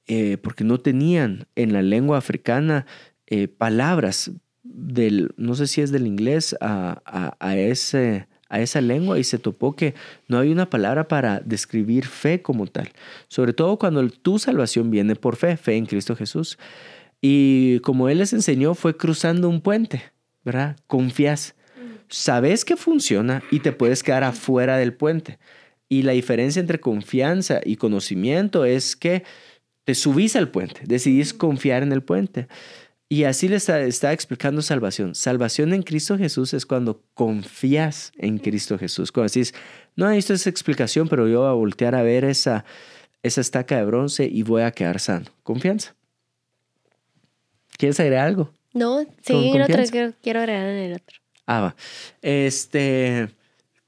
eh, 0.06 0.36
porque 0.42 0.64
no 0.64 0.78
tenían 0.78 1.46
en 1.56 1.72
la 1.72 1.80
lengua 1.80 2.18
africana 2.18 2.84
eh, 3.26 3.48
palabras 3.48 4.32
del, 4.62 5.32
no 5.38 5.54
sé 5.54 5.66
si 5.66 5.80
es 5.80 5.90
del 5.92 6.06
inglés 6.06 6.54
a, 6.60 7.32
a, 7.40 7.56
ese, 7.56 8.28
a 8.50 8.60
esa 8.60 8.82
lengua 8.82 9.18
y 9.18 9.24
se 9.24 9.38
topó 9.38 9.74
que 9.74 9.94
no 10.28 10.38
hay 10.38 10.52
una 10.52 10.68
palabra 10.68 11.08
para 11.08 11.40
describir 11.40 12.06
fe 12.06 12.42
como 12.42 12.66
tal, 12.66 12.90
sobre 13.28 13.54
todo 13.54 13.78
cuando 13.78 14.06
tu 14.10 14.38
salvación 14.38 14.90
viene 14.90 15.16
por 15.16 15.36
fe, 15.36 15.56
fe 15.56 15.76
en 15.76 15.86
Cristo 15.86 16.16
Jesús. 16.16 16.58
Y 17.22 17.78
como 17.80 18.10
Él 18.10 18.18
les 18.18 18.34
enseñó, 18.34 18.74
fue 18.74 18.98
cruzando 18.98 19.48
un 19.48 19.62
puente, 19.62 20.02
¿verdad? 20.44 20.76
Confías, 20.86 21.54
sabes 22.08 22.64
que 22.64 22.76
funciona 22.76 23.42
y 23.50 23.60
te 23.60 23.72
puedes 23.72 24.02
quedar 24.02 24.24
afuera 24.24 24.76
del 24.76 24.94
puente. 24.94 25.38
Y 25.88 26.02
la 26.02 26.12
diferencia 26.12 26.60
entre 26.60 26.80
confianza 26.80 27.60
y 27.64 27.76
conocimiento 27.76 28.64
es 28.64 28.96
que 28.96 29.24
te 29.84 29.94
subís 29.94 30.34
al 30.36 30.50
puente, 30.50 30.80
decidís 30.84 31.34
confiar 31.34 31.82
en 31.82 31.92
el 31.92 32.02
puente. 32.02 32.48
Y 33.08 33.24
así 33.24 33.48
le 33.48 33.56
está, 33.56 34.12
explicando 34.12 34.62
salvación. 34.62 35.14
Salvación 35.14 35.72
en 35.74 35.82
Cristo 35.82 36.16
Jesús 36.16 36.54
es 36.54 36.64
cuando 36.64 37.02
confías 37.12 38.12
en 38.16 38.38
Cristo 38.38 38.78
Jesús. 38.78 39.12
Cuando 39.12 39.30
decís, 39.30 39.54
no 39.94 40.10
esto 40.10 40.32
es 40.32 40.46
explicación, 40.46 41.08
pero 41.08 41.28
yo 41.28 41.40
voy 41.40 41.48
a 41.48 41.52
voltear 41.52 41.94
a 41.94 42.02
ver 42.02 42.24
esa, 42.24 42.64
esa 43.22 43.40
estaca 43.40 43.76
de 43.76 43.84
bronce 43.84 44.24
y 44.24 44.42
voy 44.42 44.62
a 44.62 44.72
quedar 44.72 45.00
sano. 45.00 45.26
Confianza. 45.42 45.94
¿Quieres 47.76 48.00
agregar 48.00 48.26
algo? 48.26 48.50
No, 48.74 49.02
sí, 49.22 49.52
en 49.54 49.62
otro, 49.62 49.82
quiero, 50.20 50.40
agregar 50.40 50.66
en 50.66 50.76
el 50.76 50.92
otro. 50.94 51.16
Ah, 51.46 51.60
va. 51.60 51.76
Este, 52.20 53.30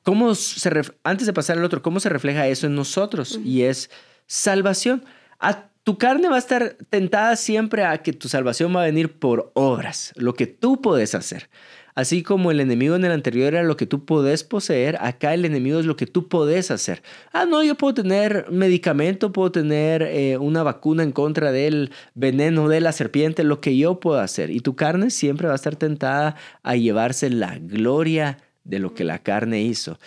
¿cómo 0.03 0.35
se 0.35 0.71
antes 1.03 1.27
de 1.27 1.33
pasar 1.33 1.59
al 1.59 1.65
otro, 1.65 1.83
¿cómo 1.83 2.01
se 2.01 2.09
refleja 2.09 2.47
eso 2.47 2.67
en 2.67 2.75
nosotros? 2.77 3.39
Y 3.45 3.63
es 3.63 3.91
salvación. 4.27 5.05
A 5.41 5.69
tu 5.83 5.99
carne 5.99 6.29
va 6.29 6.37
a 6.37 6.41
estar 6.41 6.77
tentada 6.89 7.37
siempre 7.37 7.85
a 7.85 7.99
que 7.99 8.13
tu 8.13 8.29
salvación 8.29 8.75
va 8.75 8.83
a 8.83 8.87
venir 8.87 9.19
por 9.19 9.51
obras, 9.55 10.13
lo 10.17 10.35
que 10.35 10.47
tú 10.47 10.81
puedes 10.81 11.15
hacer. 11.15 11.51
Así 11.97 12.23
como 12.23 12.51
el 12.51 12.61
enemigo 12.61 12.95
en 12.95 13.07
el 13.07 13.11
anterior 13.11 13.55
era 13.55 13.63
lo 13.63 13.79
que 13.79 13.87
tú 13.87 14.05
podés 14.05 14.45
poseer, 14.45 14.99
acá 15.01 15.33
el 15.33 15.47
enemigo 15.47 15.81
es 15.81 15.87
lo 15.87 15.97
que 15.97 16.07
tú 16.07 16.29
podés 16.29 16.71
hacer. 16.71 17.03
Ah, 17.33 17.47
no, 17.47 17.63
yo 17.63 17.75
puedo 17.75 17.95
tener 17.95 18.47
medicamento, 18.51 19.33
puedo 19.33 19.51
tener 19.51 20.03
eh, 20.03 20.37
una 20.37 20.63
vacuna 20.63 21.03
en 21.03 21.13
contra 21.13 21.53
del 21.53 21.91
veneno 22.15 22.69
de 22.69 22.83
la 22.83 22.93
serpiente, 22.93 23.45
lo 23.45 23.63
que 23.63 23.79
yo 23.79 23.99
puedo 23.99 24.21
hacer. 24.21 24.51
Y 24.51 24.61
tu 24.61 24.77
carne 24.77 25.09
siempre 25.09 25.47
va 25.47 25.55
a 25.55 25.57
estar 25.57 25.77
tentada 25.77 26.37
a 26.63 26.77
llevarse 26.77 27.31
la 27.31 27.59
gloria 27.59 28.39
de 28.65 28.79
lo 28.79 28.93
que 28.93 29.05
la 29.05 29.21
carne 29.21 29.63
hizo. 29.63 29.99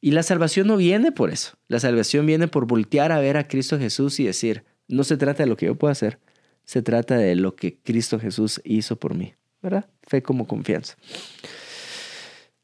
Y 0.00 0.10
la 0.10 0.24
salvación 0.24 0.66
no 0.66 0.76
viene 0.76 1.12
por 1.12 1.30
eso. 1.30 1.52
La 1.68 1.78
salvación 1.78 2.26
viene 2.26 2.48
por 2.48 2.66
voltear 2.66 3.12
a 3.12 3.20
ver 3.20 3.36
a 3.36 3.46
Cristo 3.46 3.78
Jesús 3.78 4.18
y 4.18 4.24
decir, 4.24 4.64
no 4.88 5.04
se 5.04 5.16
trata 5.16 5.44
de 5.44 5.48
lo 5.48 5.56
que 5.56 5.66
yo 5.66 5.76
puedo 5.76 5.92
hacer, 5.92 6.18
se 6.64 6.82
trata 6.82 7.16
de 7.16 7.36
lo 7.36 7.54
que 7.54 7.78
Cristo 7.78 8.18
Jesús 8.18 8.60
hizo 8.64 8.96
por 8.96 9.14
mí, 9.14 9.34
¿verdad? 9.66 9.86
Fe 10.06 10.22
como 10.22 10.46
confianza. 10.46 10.96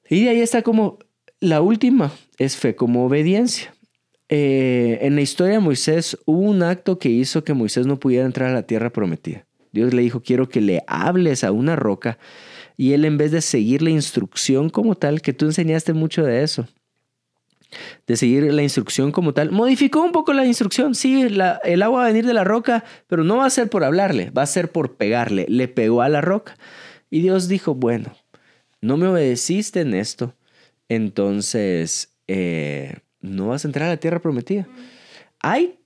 Y 0.08 0.24
de 0.24 0.30
ahí 0.30 0.40
está 0.40 0.62
como 0.62 1.00
la 1.40 1.60
última, 1.60 2.12
es 2.38 2.56
fe 2.56 2.76
como 2.76 3.04
obediencia. 3.04 3.74
Eh, 4.28 5.00
en 5.02 5.16
la 5.16 5.20
historia 5.20 5.54
de 5.54 5.58
Moisés 5.58 6.16
hubo 6.26 6.38
un 6.38 6.62
acto 6.62 7.00
que 7.00 7.08
hizo 7.08 7.42
que 7.42 7.54
Moisés 7.54 7.86
no 7.86 7.98
pudiera 7.98 8.24
entrar 8.24 8.50
a 8.50 8.54
la 8.54 8.62
tierra 8.62 8.90
prometida. 8.90 9.46
Dios 9.72 9.92
le 9.92 10.02
dijo, 10.02 10.22
quiero 10.22 10.48
que 10.48 10.60
le 10.60 10.84
hables 10.86 11.42
a 11.42 11.50
una 11.50 11.74
roca. 11.74 12.18
Y 12.76 12.92
él 12.92 13.04
en 13.04 13.18
vez 13.18 13.32
de 13.32 13.40
seguir 13.40 13.82
la 13.82 13.90
instrucción 13.90 14.70
como 14.70 14.94
tal, 14.94 15.22
que 15.22 15.32
tú 15.32 15.46
enseñaste 15.46 15.92
mucho 15.92 16.22
de 16.22 16.44
eso, 16.44 16.68
de 18.06 18.16
seguir 18.16 18.52
la 18.52 18.62
instrucción 18.62 19.10
como 19.10 19.34
tal. 19.34 19.50
Modificó 19.50 20.02
un 20.02 20.12
poco 20.12 20.32
la 20.32 20.46
instrucción. 20.46 20.94
Sí, 20.94 21.22
el 21.22 21.82
agua 21.82 21.98
va 21.98 22.04
a 22.04 22.08
venir 22.08 22.26
de 22.26 22.34
la 22.34 22.44
roca, 22.44 22.84
pero 23.08 23.24
no 23.24 23.38
va 23.38 23.46
a 23.46 23.50
ser 23.50 23.68
por 23.68 23.82
hablarle, 23.82 24.30
va 24.30 24.42
a 24.42 24.46
ser 24.46 24.70
por 24.70 24.94
pegarle. 24.96 25.46
Le 25.48 25.66
pegó 25.66 26.02
a 26.02 26.08
la 26.08 26.20
roca. 26.20 26.54
Y 27.12 27.20
Dios 27.20 27.46
dijo, 27.46 27.74
bueno, 27.74 28.16
no 28.80 28.96
me 28.96 29.06
obedeciste 29.06 29.82
en 29.82 29.92
esto, 29.92 30.34
entonces 30.88 32.16
eh, 32.26 33.00
no 33.20 33.48
vas 33.48 33.66
a 33.66 33.68
entrar 33.68 33.86
a 33.86 33.92
la 33.92 33.96
tierra 33.98 34.18
prometida. 34.18 34.66
Hay 35.40 35.78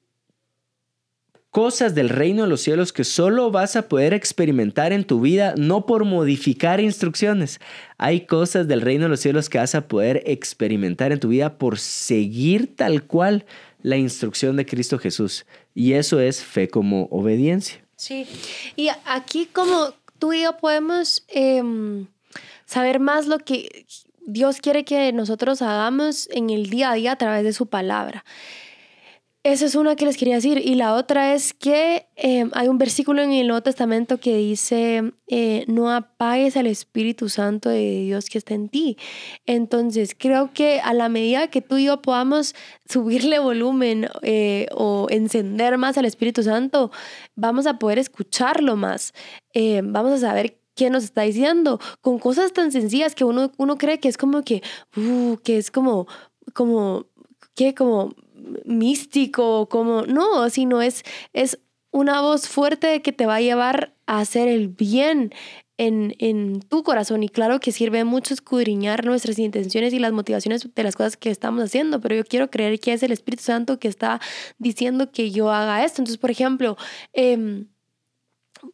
cosas 1.50 1.96
del 1.96 2.10
reino 2.10 2.44
de 2.44 2.48
los 2.48 2.60
cielos 2.60 2.92
que 2.92 3.02
solo 3.02 3.50
vas 3.50 3.74
a 3.74 3.88
poder 3.88 4.14
experimentar 4.14 4.92
en 4.92 5.02
tu 5.02 5.20
vida, 5.20 5.54
no 5.56 5.84
por 5.84 6.04
modificar 6.04 6.78
instrucciones. 6.78 7.58
Hay 7.98 8.20
cosas 8.26 8.68
del 8.68 8.80
reino 8.80 9.06
de 9.06 9.08
los 9.08 9.18
cielos 9.18 9.48
que 9.48 9.58
vas 9.58 9.74
a 9.74 9.88
poder 9.88 10.22
experimentar 10.26 11.10
en 11.10 11.18
tu 11.18 11.26
vida 11.26 11.58
por 11.58 11.80
seguir 11.80 12.76
tal 12.76 13.02
cual 13.02 13.46
la 13.82 13.96
instrucción 13.96 14.54
de 14.56 14.64
Cristo 14.64 14.96
Jesús. 15.00 15.44
Y 15.74 15.94
eso 15.94 16.20
es 16.20 16.44
fe 16.44 16.68
como 16.68 17.08
obediencia. 17.10 17.84
Sí, 17.96 18.28
y 18.76 18.90
aquí 19.04 19.48
como 19.52 19.92
tú 20.18 20.32
y 20.32 20.42
yo 20.42 20.56
podemos 20.56 21.24
em, 21.28 22.06
saber 22.64 23.00
más 23.00 23.26
lo 23.26 23.38
que 23.38 23.86
Dios 24.26 24.60
quiere 24.60 24.84
que 24.84 25.12
nosotros 25.12 25.62
hagamos 25.62 26.28
en 26.32 26.50
el 26.50 26.68
día 26.68 26.90
a 26.90 26.94
día 26.94 27.12
a 27.12 27.16
través 27.16 27.44
de 27.44 27.52
su 27.52 27.66
palabra. 27.66 28.24
Esa 29.46 29.66
es 29.66 29.76
una 29.76 29.94
que 29.94 30.04
les 30.04 30.16
quería 30.16 30.34
decir. 30.34 30.58
Y 30.58 30.74
la 30.74 30.94
otra 30.94 31.32
es 31.32 31.54
que 31.54 32.08
eh, 32.16 32.50
hay 32.52 32.66
un 32.66 32.78
versículo 32.78 33.22
en 33.22 33.30
el 33.30 33.46
Nuevo 33.46 33.62
Testamento 33.62 34.18
que 34.18 34.36
dice, 34.36 35.12
eh, 35.28 35.64
no 35.68 35.92
apagues 35.92 36.56
al 36.56 36.66
Espíritu 36.66 37.28
Santo 37.28 37.68
de 37.68 38.00
Dios 38.00 38.28
que 38.28 38.38
está 38.38 38.54
en 38.54 38.68
ti. 38.68 38.98
Entonces, 39.46 40.16
creo 40.18 40.50
que 40.52 40.80
a 40.80 40.92
la 40.94 41.08
medida 41.08 41.46
que 41.46 41.62
tú 41.62 41.76
y 41.76 41.84
yo 41.84 42.02
podamos 42.02 42.56
subirle 42.88 43.38
volumen 43.38 44.08
eh, 44.22 44.66
o 44.74 45.06
encender 45.10 45.78
más 45.78 45.96
al 45.96 46.06
Espíritu 46.06 46.42
Santo, 46.42 46.90
vamos 47.36 47.68
a 47.68 47.78
poder 47.78 48.00
escucharlo 48.00 48.74
más. 48.74 49.14
vamos 49.84 50.10
a 50.14 50.18
saber 50.18 50.58
qué 50.74 50.90
nos 50.90 51.04
está 51.04 51.22
diciendo 51.22 51.78
con 52.00 52.18
cosas 52.18 52.52
tan 52.52 52.72
sencillas 52.72 53.14
que 53.14 53.22
uno, 53.22 53.52
uno 53.58 53.78
cree 53.78 54.00
que 54.00 54.08
es 54.08 54.18
como 54.18 54.42
que, 54.42 54.60
uh, 54.96 55.36
que 55.44 55.56
es 55.56 55.70
como, 55.70 56.08
como, 56.52 57.06
que 57.54 57.76
como 57.76 58.12
místico, 58.64 59.68
como, 59.68 60.02
no, 60.02 60.48
sino 60.50 60.82
es, 60.82 61.02
es 61.32 61.58
una 61.90 62.20
voz 62.20 62.48
fuerte 62.48 63.02
que 63.02 63.12
te 63.12 63.26
va 63.26 63.36
a 63.36 63.40
llevar 63.40 63.94
a 64.06 64.20
hacer 64.20 64.48
el 64.48 64.68
bien 64.68 65.32
en, 65.78 66.14
en, 66.18 66.60
tu 66.60 66.82
corazón. 66.82 67.22
Y 67.22 67.28
claro 67.28 67.60
que 67.60 67.72
sirve 67.72 68.04
mucho 68.04 68.34
escudriñar 68.34 69.04
nuestras 69.04 69.38
intenciones 69.38 69.92
y 69.92 69.98
las 69.98 70.12
motivaciones 70.12 70.68
de 70.74 70.82
las 70.82 70.96
cosas 70.96 71.16
que 71.16 71.30
estamos 71.30 71.62
haciendo, 71.64 72.00
pero 72.00 72.14
yo 72.14 72.24
quiero 72.24 72.50
creer 72.50 72.80
que 72.80 72.92
es 72.92 73.02
el 73.02 73.12
Espíritu 73.12 73.42
Santo 73.44 73.78
que 73.78 73.88
está 73.88 74.20
diciendo 74.58 75.10
que 75.10 75.30
yo 75.30 75.50
haga 75.50 75.84
esto. 75.84 76.02
Entonces, 76.02 76.18
por 76.18 76.30
ejemplo, 76.30 76.76
em, 77.12 77.68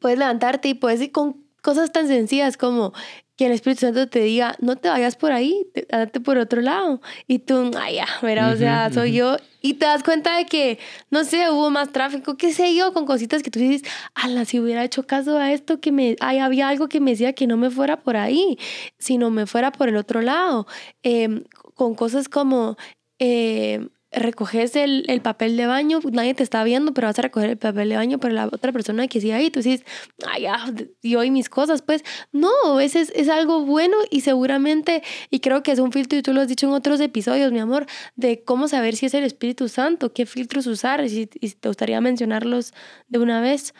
puedes 0.00 0.18
levantarte 0.18 0.68
y 0.68 0.74
puedes 0.74 1.00
ir 1.00 1.12
con 1.12 1.44
cosas 1.62 1.92
tan 1.92 2.08
sencillas 2.08 2.56
como 2.56 2.92
que 3.42 3.46
el 3.46 3.52
Espíritu 3.54 3.80
Santo 3.80 4.06
te 4.06 4.20
diga, 4.20 4.54
no 4.60 4.76
te 4.76 4.88
vayas 4.88 5.16
por 5.16 5.32
ahí, 5.32 5.66
date 5.88 6.20
por 6.20 6.38
otro 6.38 6.60
lado. 6.60 7.00
Y 7.26 7.40
tú, 7.40 7.72
ay, 7.76 7.96
ya, 7.96 8.06
verá, 8.22 8.50
o 8.50 8.56
sea, 8.56 8.88
soy 8.92 9.14
yo. 9.14 9.36
Y 9.60 9.74
te 9.74 9.86
das 9.86 10.04
cuenta 10.04 10.36
de 10.36 10.46
que, 10.46 10.78
no 11.10 11.24
sé, 11.24 11.50
hubo 11.50 11.68
más 11.68 11.90
tráfico, 11.90 12.36
qué 12.36 12.52
sé 12.52 12.72
yo, 12.76 12.92
con 12.92 13.04
cositas 13.04 13.42
que 13.42 13.50
tú 13.50 13.58
dices, 13.58 13.82
ala, 14.14 14.44
si 14.44 14.60
hubiera 14.60 14.84
hecho 14.84 15.08
caso 15.08 15.38
a 15.38 15.52
esto, 15.52 15.80
que 15.80 15.90
me, 15.90 16.14
ay, 16.20 16.38
había 16.38 16.68
algo 16.68 16.88
que 16.88 17.00
me 17.00 17.10
decía 17.10 17.32
que 17.32 17.48
no 17.48 17.56
me 17.56 17.70
fuera 17.70 18.00
por 18.00 18.16
ahí, 18.16 18.60
sino 18.98 19.30
me 19.30 19.46
fuera 19.46 19.72
por 19.72 19.88
el 19.88 19.96
otro 19.96 20.22
lado. 20.22 20.68
Em, 21.02 21.42
con 21.74 21.96
cosas 21.96 22.28
como, 22.28 22.76
eh, 23.18 23.88
recoges 24.12 24.76
el, 24.76 25.04
el, 25.08 25.20
papel 25.20 25.56
de 25.56 25.66
baño, 25.66 26.00
nadie 26.12 26.34
te 26.34 26.42
está 26.42 26.62
viendo, 26.64 26.92
pero 26.92 27.08
vas 27.08 27.18
a 27.18 27.22
recoger 27.22 27.50
el 27.50 27.56
papel 27.56 27.88
de 27.88 27.96
baño, 27.96 28.18
pero 28.18 28.34
la 28.34 28.46
otra 28.46 28.72
persona 28.72 29.08
que 29.08 29.20
sigue 29.20 29.34
ahí, 29.34 29.50
tú 29.50 29.60
dices, 29.60 29.84
ay, 30.26 30.42
ya, 30.42 30.72
yo 31.02 31.24
y 31.24 31.30
mis 31.30 31.48
cosas, 31.48 31.82
pues 31.82 32.04
no, 32.32 32.80
ese 32.80 33.00
es, 33.00 33.12
es 33.14 33.28
algo 33.28 33.64
bueno 33.64 33.96
y 34.10 34.20
seguramente, 34.20 35.02
y 35.30 35.40
creo 35.40 35.62
que 35.62 35.72
es 35.72 35.78
un 35.78 35.92
filtro, 35.92 36.18
y 36.18 36.22
tú 36.22 36.32
lo 36.32 36.42
has 36.42 36.48
dicho 36.48 36.66
en 36.66 36.72
otros 36.72 37.00
episodios, 37.00 37.52
mi 37.52 37.58
amor, 37.58 37.86
de 38.16 38.42
cómo 38.44 38.68
saber 38.68 38.96
si 38.96 39.06
es 39.06 39.14
el 39.14 39.24
Espíritu 39.24 39.68
Santo, 39.68 40.12
qué 40.12 40.26
filtros 40.26 40.66
usar, 40.66 41.04
y, 41.04 41.28
y 41.40 41.50
te 41.50 41.68
gustaría 41.68 42.00
mencionarlos 42.00 42.74
de 43.08 43.18
una 43.18 43.40
vez. 43.40 43.74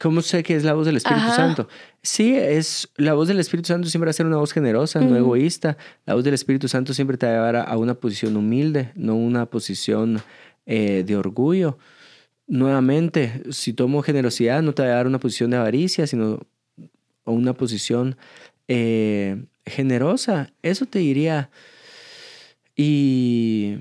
¿Cómo 0.00 0.22
sé 0.22 0.42
que 0.42 0.56
es 0.56 0.64
la 0.64 0.72
voz 0.72 0.86
del 0.86 0.96
Espíritu 0.96 1.28
Santo? 1.28 1.68
Sí, 2.02 2.34
es 2.34 2.88
la 2.96 3.12
voz 3.12 3.28
del 3.28 3.40
Espíritu 3.40 3.68
Santo 3.68 3.88
siempre 3.88 4.06
va 4.06 4.10
a 4.10 4.14
ser 4.14 4.26
una 4.26 4.38
voz 4.38 4.52
generosa, 4.52 5.00
no 5.00 5.16
egoísta. 5.16 5.76
La 6.06 6.14
voz 6.14 6.24
del 6.24 6.32
Espíritu 6.32 6.66
Santo 6.66 6.94
siempre 6.94 7.18
te 7.18 7.26
va 7.26 7.32
a 7.32 7.34
llevar 7.34 7.56
a, 7.56 7.76
una 7.76 7.94
posición 7.94 8.36
humilde, 8.36 8.90
no 8.94 9.16
una 9.16 9.46
posición 9.46 10.22
eh, 10.64 11.04
de 11.06 11.16
orgullo. 11.16 11.76
Nuevamente, 12.46 13.42
si 13.50 13.74
tomo 13.74 14.02
generosidad, 14.02 14.62
no 14.62 14.72
te 14.72 14.82
va 14.82 14.88
a 14.88 14.92
dar 14.92 15.06
una 15.06 15.20
posición 15.20 15.50
de 15.50 15.58
avaricia, 15.58 16.06
sino 16.06 16.40
una 17.24 17.52
posición 17.52 18.16
eh, 18.66 19.44
generosa. 19.66 20.52
Eso 20.62 20.86
te 20.86 21.00
diría. 21.00 21.50
Y 22.76 23.76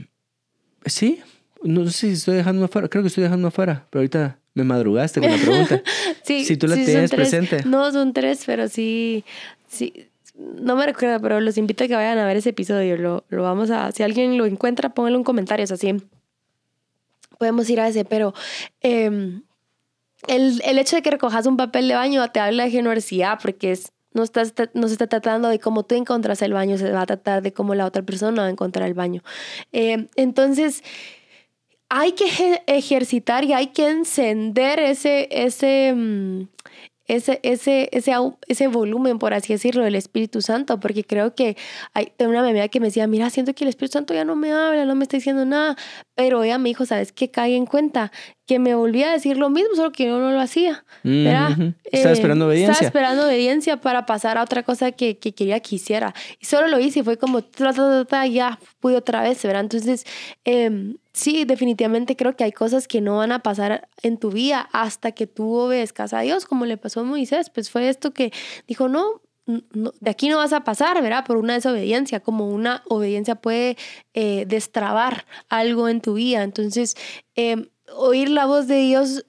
sí, 0.86 1.22
no 1.64 1.86
sé 1.86 1.92
si 1.92 2.10
estoy 2.10 2.36
dejando 2.36 2.66
afuera, 2.66 2.90
creo 2.90 3.02
que 3.02 3.08
estoy 3.08 3.24
dejando 3.24 3.48
afuera, 3.48 3.88
pero 3.90 4.02
ahorita 4.02 4.40
me 4.54 4.64
madrugaste 4.64 5.22
con 5.22 5.32
la 5.32 5.38
pregunta. 5.38 5.82
sí, 6.38 6.46
si 6.46 6.58
tú 6.58 6.68
la 6.68 6.76
tienes 6.76 7.12
presente. 7.12 7.64
No, 7.66 7.92
son 7.92 8.14
tres, 8.14 8.44
pero 8.46 8.68
sí, 8.68 9.24
sí. 9.68 10.08
No 10.36 10.76
me 10.76 10.86
recuerdo, 10.86 11.20
pero 11.20 11.42
los 11.42 11.58
invito 11.58 11.84
a 11.84 11.88
que 11.88 11.96
vayan 11.96 12.18
a 12.18 12.26
ver 12.26 12.38
ese 12.38 12.50
episodio. 12.50 12.98
Lo, 12.98 13.26
lo 13.30 13.44
vamos 13.44 13.72
a. 13.72 13.92
Si 13.92 14.04
alguien 14.04 14.38
lo 14.38 14.46
encuentra, 14.46 14.90
pónganle 14.90 15.18
un 15.18 15.24
comentario, 15.24 15.64
es 15.64 15.72
así. 15.72 15.96
Podemos 17.38 17.70
ir 17.70 17.80
a 17.80 17.88
ese, 17.88 18.06
pero. 18.06 18.34
Em, 18.82 19.42
el, 20.28 20.62
el, 20.66 20.78
hecho 20.80 20.96
de 20.96 21.02
que 21.02 21.12
recojas 21.12 21.46
un 21.46 21.58
papel 21.58 21.88
de 21.88 21.96
baño 21.96 22.30
te 22.32 22.40
habla 22.40 22.66
de 22.66 22.72
generosidad, 22.72 23.40
porque 23.42 23.72
es 23.72 23.94
no, 24.14 24.24
estás, 24.24 24.54
no 24.74 24.88
se 24.88 24.94
está 24.94 25.08
tratando 25.08 25.50
de 25.50 25.60
cómo 25.60 25.84
tú 25.84 25.96
encontras 25.96 26.42
el 26.42 26.54
baño, 26.54 26.78
se 26.78 26.92
va 26.92 27.02
a 27.02 27.06
tratar 27.06 27.42
de 27.42 27.54
cómo 27.54 27.76
la 27.76 27.86
otra 27.86 28.02
persona 28.02 28.42
va 28.42 28.48
a 28.48 28.52
encontrar 28.52 28.88
el 28.88 28.94
baño. 28.94 29.22
Eh, 29.72 30.08
entonces, 30.16 30.84
hay 31.90 32.14
que 32.14 32.62
ejercitar 32.68 33.44
y 33.44 33.54
hay 33.54 33.68
que 33.68 33.90
encender 33.90 34.80
ese, 34.80 35.28
ese, 35.32 35.94
mm, 35.96 36.44
ese, 37.08 37.40
ese, 37.42 37.90
ese, 38.48 38.68
volumen, 38.68 39.18
por 39.18 39.34
así 39.34 39.54
decirlo, 39.54 39.84
del 39.84 39.96
Espíritu 39.96 40.42
Santo, 40.42 40.80
porque 40.80 41.04
creo 41.04 41.34
que 41.34 41.58
hay 41.94 42.12
una 42.20 42.48
amiga 42.48 42.68
que 42.68 42.80
me 42.80 42.88
decía, 42.88 43.08
mira, 43.08 43.32
siento 43.32 43.56
que 43.56 43.64
el 43.64 43.70
Espíritu 43.70 43.94
Santo 43.94 44.14
ya 44.14 44.24
no 44.26 44.36
me 44.36 44.52
habla, 44.54 44.86
no 44.86 44.94
me 44.96 45.04
está 45.04 45.18
diciendo 45.18 45.44
nada, 45.46 45.76
pero 46.16 46.44
ella 46.44 46.60
me 46.60 46.70
dijo, 46.70 46.86
¿sabes 46.86 47.12
qué? 47.12 47.32
Cae 47.32 47.56
en 47.56 47.66
cuenta 47.66 48.12
que 48.50 48.58
me 48.58 48.74
volvía 48.74 49.10
a 49.10 49.12
decir 49.12 49.38
lo 49.38 49.52
mismo, 49.52 49.76
solo 49.76 49.92
que 49.92 50.06
yo 50.06 50.18
no 50.18 50.32
lo 50.32 50.40
hacía. 50.42 50.84
Estaba 51.04 51.56
eh, 51.84 52.14
esperando 52.14 52.48
obediencia. 52.48 52.72
Estaba 52.72 52.88
esperando 52.88 53.26
obediencia 53.28 53.78
para 53.78 54.08
pasar 54.08 54.40
a 54.40 54.44
otra 54.44 54.64
cosa 54.64 54.92
que, 54.92 55.20
que 55.20 55.36
quería 55.36 55.60
que 55.60 55.76
hiciera. 55.76 56.16
Y 56.40 56.48
solo 56.48 56.68
lo 56.68 56.80
hice 56.80 57.02
y 57.02 57.04
fue 57.04 57.18
como, 57.18 57.44
ya 58.32 58.60
pude 58.80 58.96
otra 58.96 59.22
vez, 59.22 59.44
¿verdad? 59.44 59.62
Entonces, 59.62 60.04
eh, 60.46 60.96
sí, 61.14 61.46
definitivamente 61.46 62.16
creo 62.16 62.36
que 62.36 62.44
hay 62.44 62.52
cosas 62.52 62.88
que 62.88 63.02
no 63.02 63.18
van 63.18 63.34
a 63.34 63.44
pasar 63.44 63.88
en 64.02 64.18
tu 64.18 64.32
vida 64.32 64.68
hasta 64.72 65.12
que 65.12 65.28
tú 65.28 65.54
obedezcas 65.54 66.14
a 66.14 66.22
Dios, 66.22 66.48
como 66.48 66.66
le 66.66 66.78
pasó 66.78 67.02
a 67.02 67.04
Moisés. 67.04 67.52
Pues 67.52 67.70
fue 67.70 67.88
esto 67.88 68.14
que 68.14 68.34
dijo, 68.66 68.90
no, 68.90 69.22
de 69.46 70.10
aquí 70.10 70.28
no 70.28 70.38
vas 70.38 70.54
a 70.54 70.64
pasar, 70.64 71.00
¿verdad? 71.04 71.24
Por 71.24 71.38
una 71.38 71.54
desobediencia, 71.54 72.20
como 72.20 72.48
una 72.50 72.82
obediencia 72.88 73.36
puede 73.36 73.78
eh, 74.16 74.46
destrabar 74.48 75.26
algo 75.50 75.88
en 75.88 76.02
tu 76.02 76.16
vida. 76.16 76.42
Entonces, 76.42 76.96
em, 77.36 77.68
oír 77.96 78.30
la 78.30 78.46
voz 78.46 78.68
de 78.68 78.78
Dios 78.78 79.26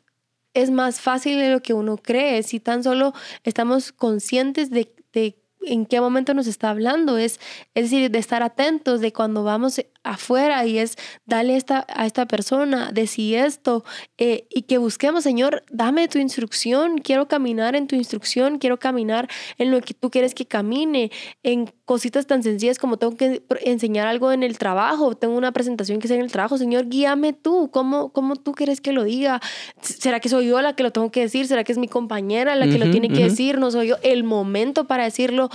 es 0.54 0.70
más 0.70 1.00
fácil 1.00 1.38
de 1.38 1.50
lo 1.50 1.62
que 1.62 1.74
uno 1.74 1.96
cree, 1.96 2.42
si 2.42 2.60
tan 2.60 2.82
solo 2.82 3.12
estamos 3.44 3.92
conscientes 3.92 4.70
de, 4.70 4.92
de 5.12 5.40
en 5.62 5.86
qué 5.86 6.00
momento 6.00 6.34
nos 6.34 6.46
está 6.46 6.70
hablando. 6.70 7.18
Es, 7.18 7.38
es 7.74 7.84
decir, 7.84 8.10
de 8.10 8.18
estar 8.18 8.42
atentos 8.42 9.00
de 9.00 9.12
cuando 9.12 9.44
vamos 9.44 9.80
afuera 10.02 10.64
y 10.66 10.78
es 10.78 10.96
dale 11.26 11.56
esta, 11.56 11.86
a 11.88 12.06
esta 12.06 12.26
persona, 12.26 12.90
decí 12.92 13.34
esto 13.34 13.84
eh, 14.18 14.46
y 14.50 14.62
que 14.62 14.78
busquemos, 14.78 15.24
Señor, 15.24 15.64
dame 15.70 16.08
tu 16.08 16.18
instrucción, 16.18 16.98
quiero 16.98 17.28
caminar 17.28 17.76
en 17.76 17.86
tu 17.86 17.96
instrucción, 17.96 18.58
quiero 18.58 18.78
caminar 18.78 19.28
en 19.58 19.70
lo 19.70 19.80
que 19.80 19.94
tú 19.94 20.10
quieres 20.10 20.34
que 20.34 20.46
camine, 20.46 21.10
en 21.42 21.72
cositas 21.84 22.26
tan 22.26 22.42
sencillas 22.42 22.78
como 22.78 22.96
tengo 22.96 23.16
que 23.16 23.42
enseñar 23.62 24.06
algo 24.06 24.32
en 24.32 24.42
el 24.42 24.58
trabajo, 24.58 25.14
tengo 25.16 25.36
una 25.36 25.52
presentación 25.52 25.98
que 25.98 26.06
hacer 26.06 26.18
en 26.18 26.24
el 26.24 26.32
trabajo, 26.32 26.56
Señor, 26.56 26.88
guíame 26.88 27.32
tú, 27.32 27.70
¿cómo, 27.70 28.12
cómo 28.12 28.36
tú 28.36 28.52
quieres 28.52 28.80
que 28.80 28.92
lo 28.92 29.04
diga? 29.04 29.40
¿Será 29.80 30.20
que 30.20 30.28
soy 30.28 30.46
yo 30.46 30.60
la 30.60 30.74
que 30.74 30.82
lo 30.82 30.92
tengo 30.92 31.10
que 31.10 31.20
decir? 31.20 31.46
¿Será 31.46 31.64
que 31.64 31.72
es 31.72 31.78
mi 31.78 31.88
compañera 31.88 32.56
la 32.56 32.66
que 32.66 32.78
lo 32.78 32.90
tiene 32.90 33.08
que 33.08 33.24
decir? 33.24 33.58
¿No 33.58 33.70
soy 33.70 33.88
yo 33.88 33.96
el 34.02 34.24
momento 34.24 34.86
para 34.86 35.04
decirlo? 35.04 35.50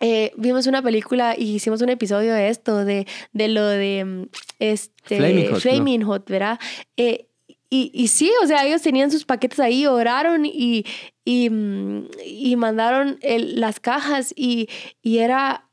Eh, 0.00 0.32
vimos 0.36 0.66
una 0.66 0.82
película 0.82 1.34
y 1.36 1.56
hicimos 1.56 1.82
un 1.82 1.90
episodio 1.90 2.32
de 2.32 2.48
esto, 2.48 2.84
de, 2.86 3.06
de 3.32 3.48
lo 3.48 3.66
de 3.66 4.04
mm, 4.04 4.22
este, 4.58 5.54
Flaming 5.56 6.02
Hot, 6.02 6.28
¿verdad? 6.28 6.58
Eh, 6.96 7.26
y, 7.68 7.90
y, 7.94 8.08
sí, 8.08 8.32
o 8.42 8.46
sea, 8.46 8.66
ellos 8.66 8.82
tenían 8.82 9.10
sus 9.10 9.24
paquetes 9.24 9.60
ahí, 9.60 9.86
oraron 9.86 10.46
y, 10.46 10.86
y, 11.24 11.50
mm, 11.50 12.08
y 12.24 12.56
mandaron 12.56 13.18
las 13.22 13.78
cajas 13.78 14.32
y, 14.34 14.68
y 15.02 15.18
era, 15.18 15.68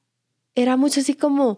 era 0.55 0.75
mucho 0.75 0.99
así 0.99 1.13
como, 1.13 1.57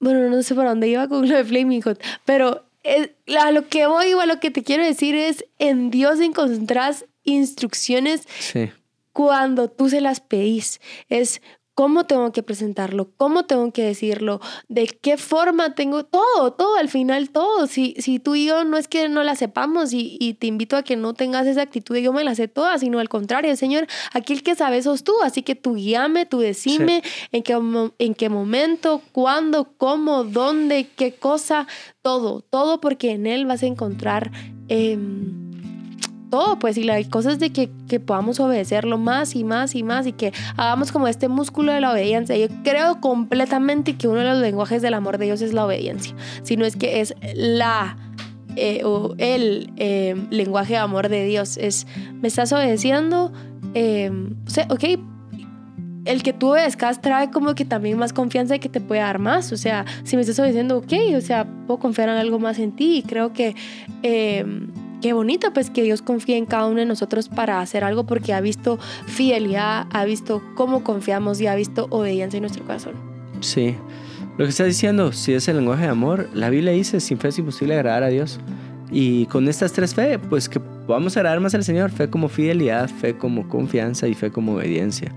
bueno, 0.00 0.28
no 0.30 0.42
sé 0.42 0.54
por 0.54 0.64
dónde 0.64 0.88
iba 0.88 1.06
con 1.06 1.28
lo 1.28 1.36
de 1.36 1.44
Flaming 1.44 1.82
Hot, 1.82 2.02
pero 2.24 2.64
eh, 2.82 3.14
a 3.38 3.52
lo 3.52 3.68
que 3.68 3.86
voy 3.86 4.14
o 4.14 4.20
a 4.20 4.26
lo 4.26 4.40
que 4.40 4.50
te 4.50 4.64
quiero 4.64 4.84
decir 4.84 5.14
es, 5.14 5.44
en 5.58 5.90
Dios 5.90 6.18
encontrás 6.18 7.04
instrucciones 7.24 8.26
sí 8.38 8.70
cuando 9.12 9.68
tú 9.68 9.88
se 9.88 10.00
las 10.00 10.20
pedís. 10.20 10.80
Es 11.08 11.40
cómo 11.80 12.04
tengo 12.04 12.30
que 12.30 12.42
presentarlo, 12.42 13.10
cómo 13.16 13.46
tengo 13.46 13.72
que 13.72 13.82
decirlo, 13.82 14.40
de 14.68 14.86
qué 14.86 15.16
forma 15.16 15.74
tengo, 15.74 16.04
todo, 16.04 16.52
todo, 16.52 16.76
al 16.76 16.90
final 16.90 17.30
todo. 17.30 17.66
Si, 17.66 17.94
si 17.98 18.18
tú 18.18 18.34
y 18.34 18.44
yo 18.44 18.64
no 18.64 18.76
es 18.76 18.86
que 18.86 19.08
no 19.08 19.22
la 19.22 19.34
sepamos 19.34 19.94
y, 19.94 20.18
y 20.20 20.34
te 20.34 20.46
invito 20.46 20.76
a 20.76 20.82
que 20.82 20.96
no 20.96 21.14
tengas 21.14 21.46
esa 21.46 21.62
actitud 21.62 21.94
de 21.94 22.02
yo 22.02 22.12
me 22.12 22.22
la 22.22 22.34
sé 22.34 22.48
toda, 22.48 22.76
sino 22.76 22.98
al 22.98 23.08
contrario, 23.08 23.56
Señor, 23.56 23.86
aquí 24.12 24.34
el 24.34 24.42
que 24.42 24.54
sabes 24.54 24.84
sos 24.84 25.04
tú, 25.04 25.14
así 25.22 25.42
que 25.42 25.54
tú 25.54 25.74
guíame, 25.74 26.26
tú 26.26 26.40
decime 26.40 27.02
en, 27.32 27.42
qué, 27.42 27.58
en 27.98 28.14
qué 28.14 28.28
momento, 28.28 29.00
cuándo, 29.12 29.72
cómo, 29.78 30.24
dónde, 30.24 30.86
qué 30.96 31.14
cosa, 31.14 31.66
todo, 32.02 32.42
todo 32.42 32.82
porque 32.82 33.12
en 33.12 33.26
Él 33.26 33.46
vas 33.46 33.62
a 33.62 33.66
encontrar... 33.66 34.30
Eh, 34.68 34.98
todo, 36.30 36.58
pues, 36.58 36.78
y 36.78 36.84
la 36.84 37.02
cosa 37.04 37.32
es 37.32 37.38
de 37.38 37.50
que, 37.50 37.70
que, 37.88 38.00
podamos 38.00 38.40
obedecerlo 38.40 38.96
más 38.96 39.36
y 39.36 39.44
más 39.44 39.74
y 39.74 39.82
más 39.82 40.06
y 40.06 40.12
que 40.12 40.32
hagamos 40.56 40.92
como 40.92 41.08
este 41.08 41.28
músculo 41.28 41.72
de 41.72 41.80
la 41.80 41.92
obediencia. 41.92 42.36
Yo 42.36 42.46
creo 42.62 43.00
completamente 43.00 43.96
que 43.96 44.08
uno 44.08 44.20
de 44.20 44.26
los 44.26 44.38
lenguajes 44.38 44.80
del 44.80 44.94
amor 44.94 45.18
de 45.18 45.26
Dios 45.26 45.42
es 45.42 45.52
la 45.52 45.66
obediencia, 45.66 46.14
si 46.42 46.56
no 46.56 46.64
es 46.64 46.76
que 46.76 47.00
es 47.00 47.14
la 47.34 47.96
eh, 48.56 48.82
o 48.84 49.14
el 49.18 49.72
eh, 49.76 50.16
lenguaje 50.30 50.74
de 50.74 50.78
amor 50.78 51.08
de 51.08 51.24
Dios. 51.24 51.56
Es, 51.56 51.86
me 52.20 52.28
estás 52.28 52.52
obedeciendo, 52.52 53.32
eh, 53.74 54.10
o 54.46 54.50
sea, 54.50 54.66
ok, 54.70 54.84
el 56.06 56.22
que 56.22 56.32
tú 56.32 56.52
obedezcas 56.52 57.00
trae 57.00 57.30
como 57.30 57.54
que 57.54 57.64
también 57.64 57.98
más 57.98 58.12
confianza 58.12 58.54
de 58.54 58.60
que 58.60 58.68
te 58.68 58.80
puede 58.80 59.02
dar 59.02 59.18
más. 59.18 59.52
O 59.52 59.56
sea, 59.56 59.84
si 60.04 60.16
me 60.16 60.22
estás 60.22 60.38
obedeciendo, 60.38 60.78
ok, 60.78 60.92
o 61.16 61.20
sea, 61.20 61.46
puedo 61.66 61.78
confiar 61.78 62.08
en 62.08 62.16
algo 62.16 62.38
más 62.38 62.58
en 62.58 62.72
ti. 62.72 62.98
Y 62.98 63.02
creo 63.02 63.32
que 63.32 63.54
qué 65.00 65.12
bonito 65.12 65.52
pues 65.52 65.70
que 65.70 65.82
Dios 65.82 66.02
confíe 66.02 66.36
en 66.36 66.46
cada 66.46 66.66
uno 66.66 66.80
de 66.80 66.86
nosotros 66.86 67.28
para 67.28 67.60
hacer 67.60 67.84
algo 67.84 68.04
porque 68.04 68.32
ha 68.32 68.40
visto 68.40 68.78
fidelidad, 69.06 69.86
ha 69.90 70.04
visto 70.04 70.42
cómo 70.54 70.84
confiamos 70.84 71.40
y 71.40 71.46
ha 71.46 71.54
visto 71.54 71.86
obediencia 71.90 72.38
en 72.38 72.42
nuestro 72.42 72.64
corazón. 72.64 72.94
Sí, 73.40 73.74
lo 74.38 74.44
que 74.44 74.50
está 74.50 74.64
diciendo, 74.64 75.12
si 75.12 75.32
es 75.32 75.48
el 75.48 75.56
lenguaje 75.56 75.82
de 75.82 75.90
amor, 75.90 76.28
la 76.34 76.50
Biblia 76.50 76.72
dice, 76.72 77.00
sin 77.00 77.18
fe 77.18 77.28
es 77.28 77.38
imposible 77.38 77.74
agradar 77.74 78.02
a 78.02 78.08
Dios. 78.08 78.40
Y 78.90 79.26
con 79.26 79.48
estas 79.48 79.72
tres 79.72 79.94
fe, 79.94 80.18
pues 80.18 80.48
que 80.48 80.58
podamos 80.58 81.16
agradar 81.16 81.40
más 81.40 81.54
al 81.54 81.62
Señor, 81.62 81.90
fe 81.90 82.10
como 82.10 82.28
fidelidad, 82.28 82.88
fe 82.88 83.16
como 83.16 83.48
confianza 83.48 84.08
y 84.08 84.14
fe 84.14 84.30
como 84.30 84.54
obediencia. 84.54 85.12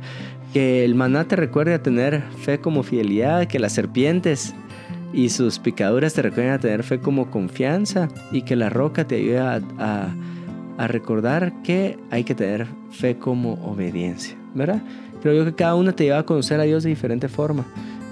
Que 0.53 0.85
el 0.85 0.93
maná 0.93 1.23
te 1.23 1.35
recuerde 1.35 1.73
a 1.73 1.81
tener 1.81 2.21
fe 2.41 2.59
como 2.59 2.83
fidelidad, 2.83 3.47
que 3.47 3.59
las 3.59 3.73
serpientes 3.73 4.53
y 5.13 5.29
sus 5.29 5.59
picaduras 5.59 6.13
te 6.13 6.23
recuerdan 6.23 6.55
a 6.55 6.59
tener 6.59 6.83
fe 6.83 6.99
como 6.99 7.29
confianza 7.29 8.09
y 8.31 8.41
que 8.41 8.55
la 8.55 8.69
roca 8.69 9.05
te 9.05 9.15
ayude 9.15 9.39
a, 9.39 10.15
recordar 10.87 11.53
que 11.61 11.97
hay 12.09 12.23
que 12.23 12.35
tener 12.35 12.67
fe 12.91 13.15
como 13.17 13.53
obediencia, 13.63 14.35
¿verdad? 14.55 14.81
Creo 15.21 15.35
yo 15.35 15.45
que 15.45 15.53
cada 15.53 15.75
una 15.75 15.93
te 15.93 16.03
lleva 16.03 16.17
a 16.17 16.25
conocer 16.25 16.59
a 16.59 16.63
Dios 16.63 16.83
de 16.83 16.89
diferente 16.89 17.29
forma. 17.29 17.63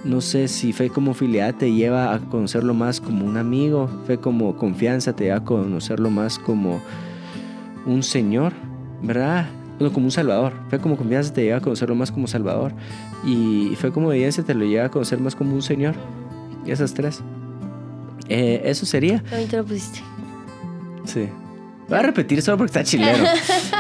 No 0.05 0.21
sé 0.21 0.47
si 0.47 0.71
fe 0.71 0.89
como 0.89 1.13
filial 1.13 1.57
te 1.57 1.73
lleva 1.73 2.13
a 2.13 2.19
conocerlo 2.19 2.73
más 2.73 3.01
como 3.01 3.25
un 3.25 3.35
amigo, 3.35 3.89
fe 4.05 4.17
como 4.17 4.55
confianza 4.55 5.13
te 5.13 5.25
lleva 5.25 5.37
a 5.37 5.43
conocerlo 5.43 6.11
más 6.11 6.39
como 6.39 6.79
un 7.85 8.03
Señor, 8.03 8.53
¿verdad? 9.01 9.47
Bueno, 9.77 9.93
como 9.93 10.05
un 10.05 10.11
Salvador. 10.11 10.53
Fe 10.69 10.77
como 10.77 10.95
confianza 10.95 11.33
te 11.33 11.43
lleva 11.43 11.57
a 11.57 11.61
conocerlo 11.61 11.95
más 11.95 12.11
como 12.11 12.27
Salvador. 12.27 12.73
Y 13.25 13.75
fe 13.75 13.91
como 13.91 14.09
obediencia 14.09 14.43
te 14.43 14.53
lo 14.53 14.63
lleva 14.63 14.85
a 14.85 14.89
conocer 14.89 15.19
más 15.19 15.35
como 15.35 15.55
un 15.55 15.63
Señor 15.63 15.95
esas 16.67 16.93
tres. 16.93 17.21
Eh, 18.29 18.61
eso 18.65 18.85
sería. 18.85 19.21
También 19.23 19.49
te 19.49 19.57
lo 19.57 19.65
pusiste. 19.65 19.99
Sí. 21.05 21.27
Voy 21.89 21.99
a 21.99 22.03
repetir 22.03 22.41
solo 22.41 22.57
porque 22.57 22.69
está 22.69 22.83
chileno. 22.83 23.25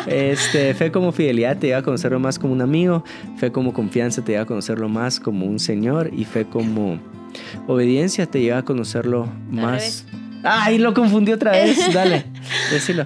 Este, 0.07 0.73
fe 0.73 0.91
como 0.91 1.11
fidelidad 1.11 1.57
te 1.57 1.67
lleva 1.67 1.79
a 1.79 1.83
conocerlo 1.83 2.19
más 2.19 2.39
como 2.39 2.53
un 2.53 2.61
amigo. 2.61 3.03
Fe 3.37 3.51
como 3.51 3.71
confianza 3.71 4.23
te 4.23 4.31
lleva 4.31 4.43
a 4.43 4.47
conocerlo 4.47 4.89
más 4.89 5.19
como 5.19 5.45
un 5.45 5.59
señor. 5.59 6.09
Y 6.11 6.25
fe 6.25 6.45
como 6.45 6.99
obediencia 7.67 8.25
te 8.25 8.41
lleva 8.41 8.57
a 8.57 8.65
conocerlo 8.65 9.29
más. 9.49 10.05
Ay, 10.43 10.79
lo 10.79 10.93
confundí 10.93 11.31
otra 11.31 11.51
vez. 11.51 11.77
Dale, 11.93 12.25
decilo. 12.71 13.05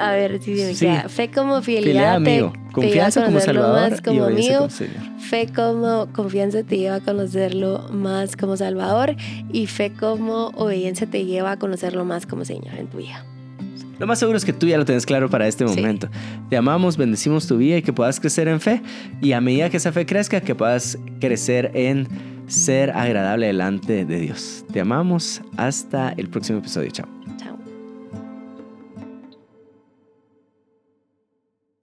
A 0.00 0.12
ver, 0.12 0.42
sí, 0.42 0.74
sí. 0.74 0.88
Fe 1.08 1.30
como 1.30 1.60
fidelidad. 1.62 2.16
amigo. 2.16 2.52
confianza 2.72 3.24
como 3.24 3.40
salvador 3.40 3.90
más 3.90 4.00
como 4.00 4.24
amigo. 4.24 4.68
Fe 5.32 5.46
como 5.46 6.08
confianza 6.12 6.62
te 6.62 6.76
lleva 6.76 6.96
a 6.96 7.00
conocerlo 7.00 7.88
más 7.90 8.36
como 8.36 8.54
salvador. 8.58 9.16
Y 9.50 9.66
fe 9.66 9.90
como 9.90 10.48
obediencia 10.48 11.06
te 11.06 11.24
lleva 11.24 11.52
a 11.52 11.58
conocerlo 11.58 12.04
más 12.04 12.26
como 12.26 12.44
Señor 12.44 12.74
en 12.74 12.88
tu 12.88 12.98
vida. 12.98 13.24
Lo 13.98 14.06
más 14.06 14.18
seguro 14.18 14.36
es 14.36 14.44
que 14.44 14.52
tú 14.52 14.66
ya 14.66 14.76
lo 14.76 14.84
tienes 14.84 15.06
claro 15.06 15.30
para 15.30 15.48
este 15.48 15.64
momento. 15.64 16.10
Te 16.50 16.56
amamos, 16.58 16.98
bendecimos 16.98 17.46
tu 17.46 17.56
vida 17.56 17.78
y 17.78 17.82
que 17.82 17.94
puedas 17.94 18.20
crecer 18.20 18.46
en 18.46 18.60
fe. 18.60 18.82
Y 19.22 19.32
a 19.32 19.40
medida 19.40 19.70
que 19.70 19.78
esa 19.78 19.90
fe 19.90 20.04
crezca, 20.04 20.42
que 20.42 20.54
puedas 20.54 20.98
crecer 21.18 21.70
en 21.72 22.06
ser 22.46 22.90
agradable 22.90 23.46
delante 23.46 24.04
de 24.04 24.18
Dios. 24.18 24.66
Te 24.70 24.80
amamos. 24.80 25.40
Hasta 25.56 26.10
el 26.10 26.28
próximo 26.28 26.58
episodio. 26.58 26.90
Chao. 26.90 27.21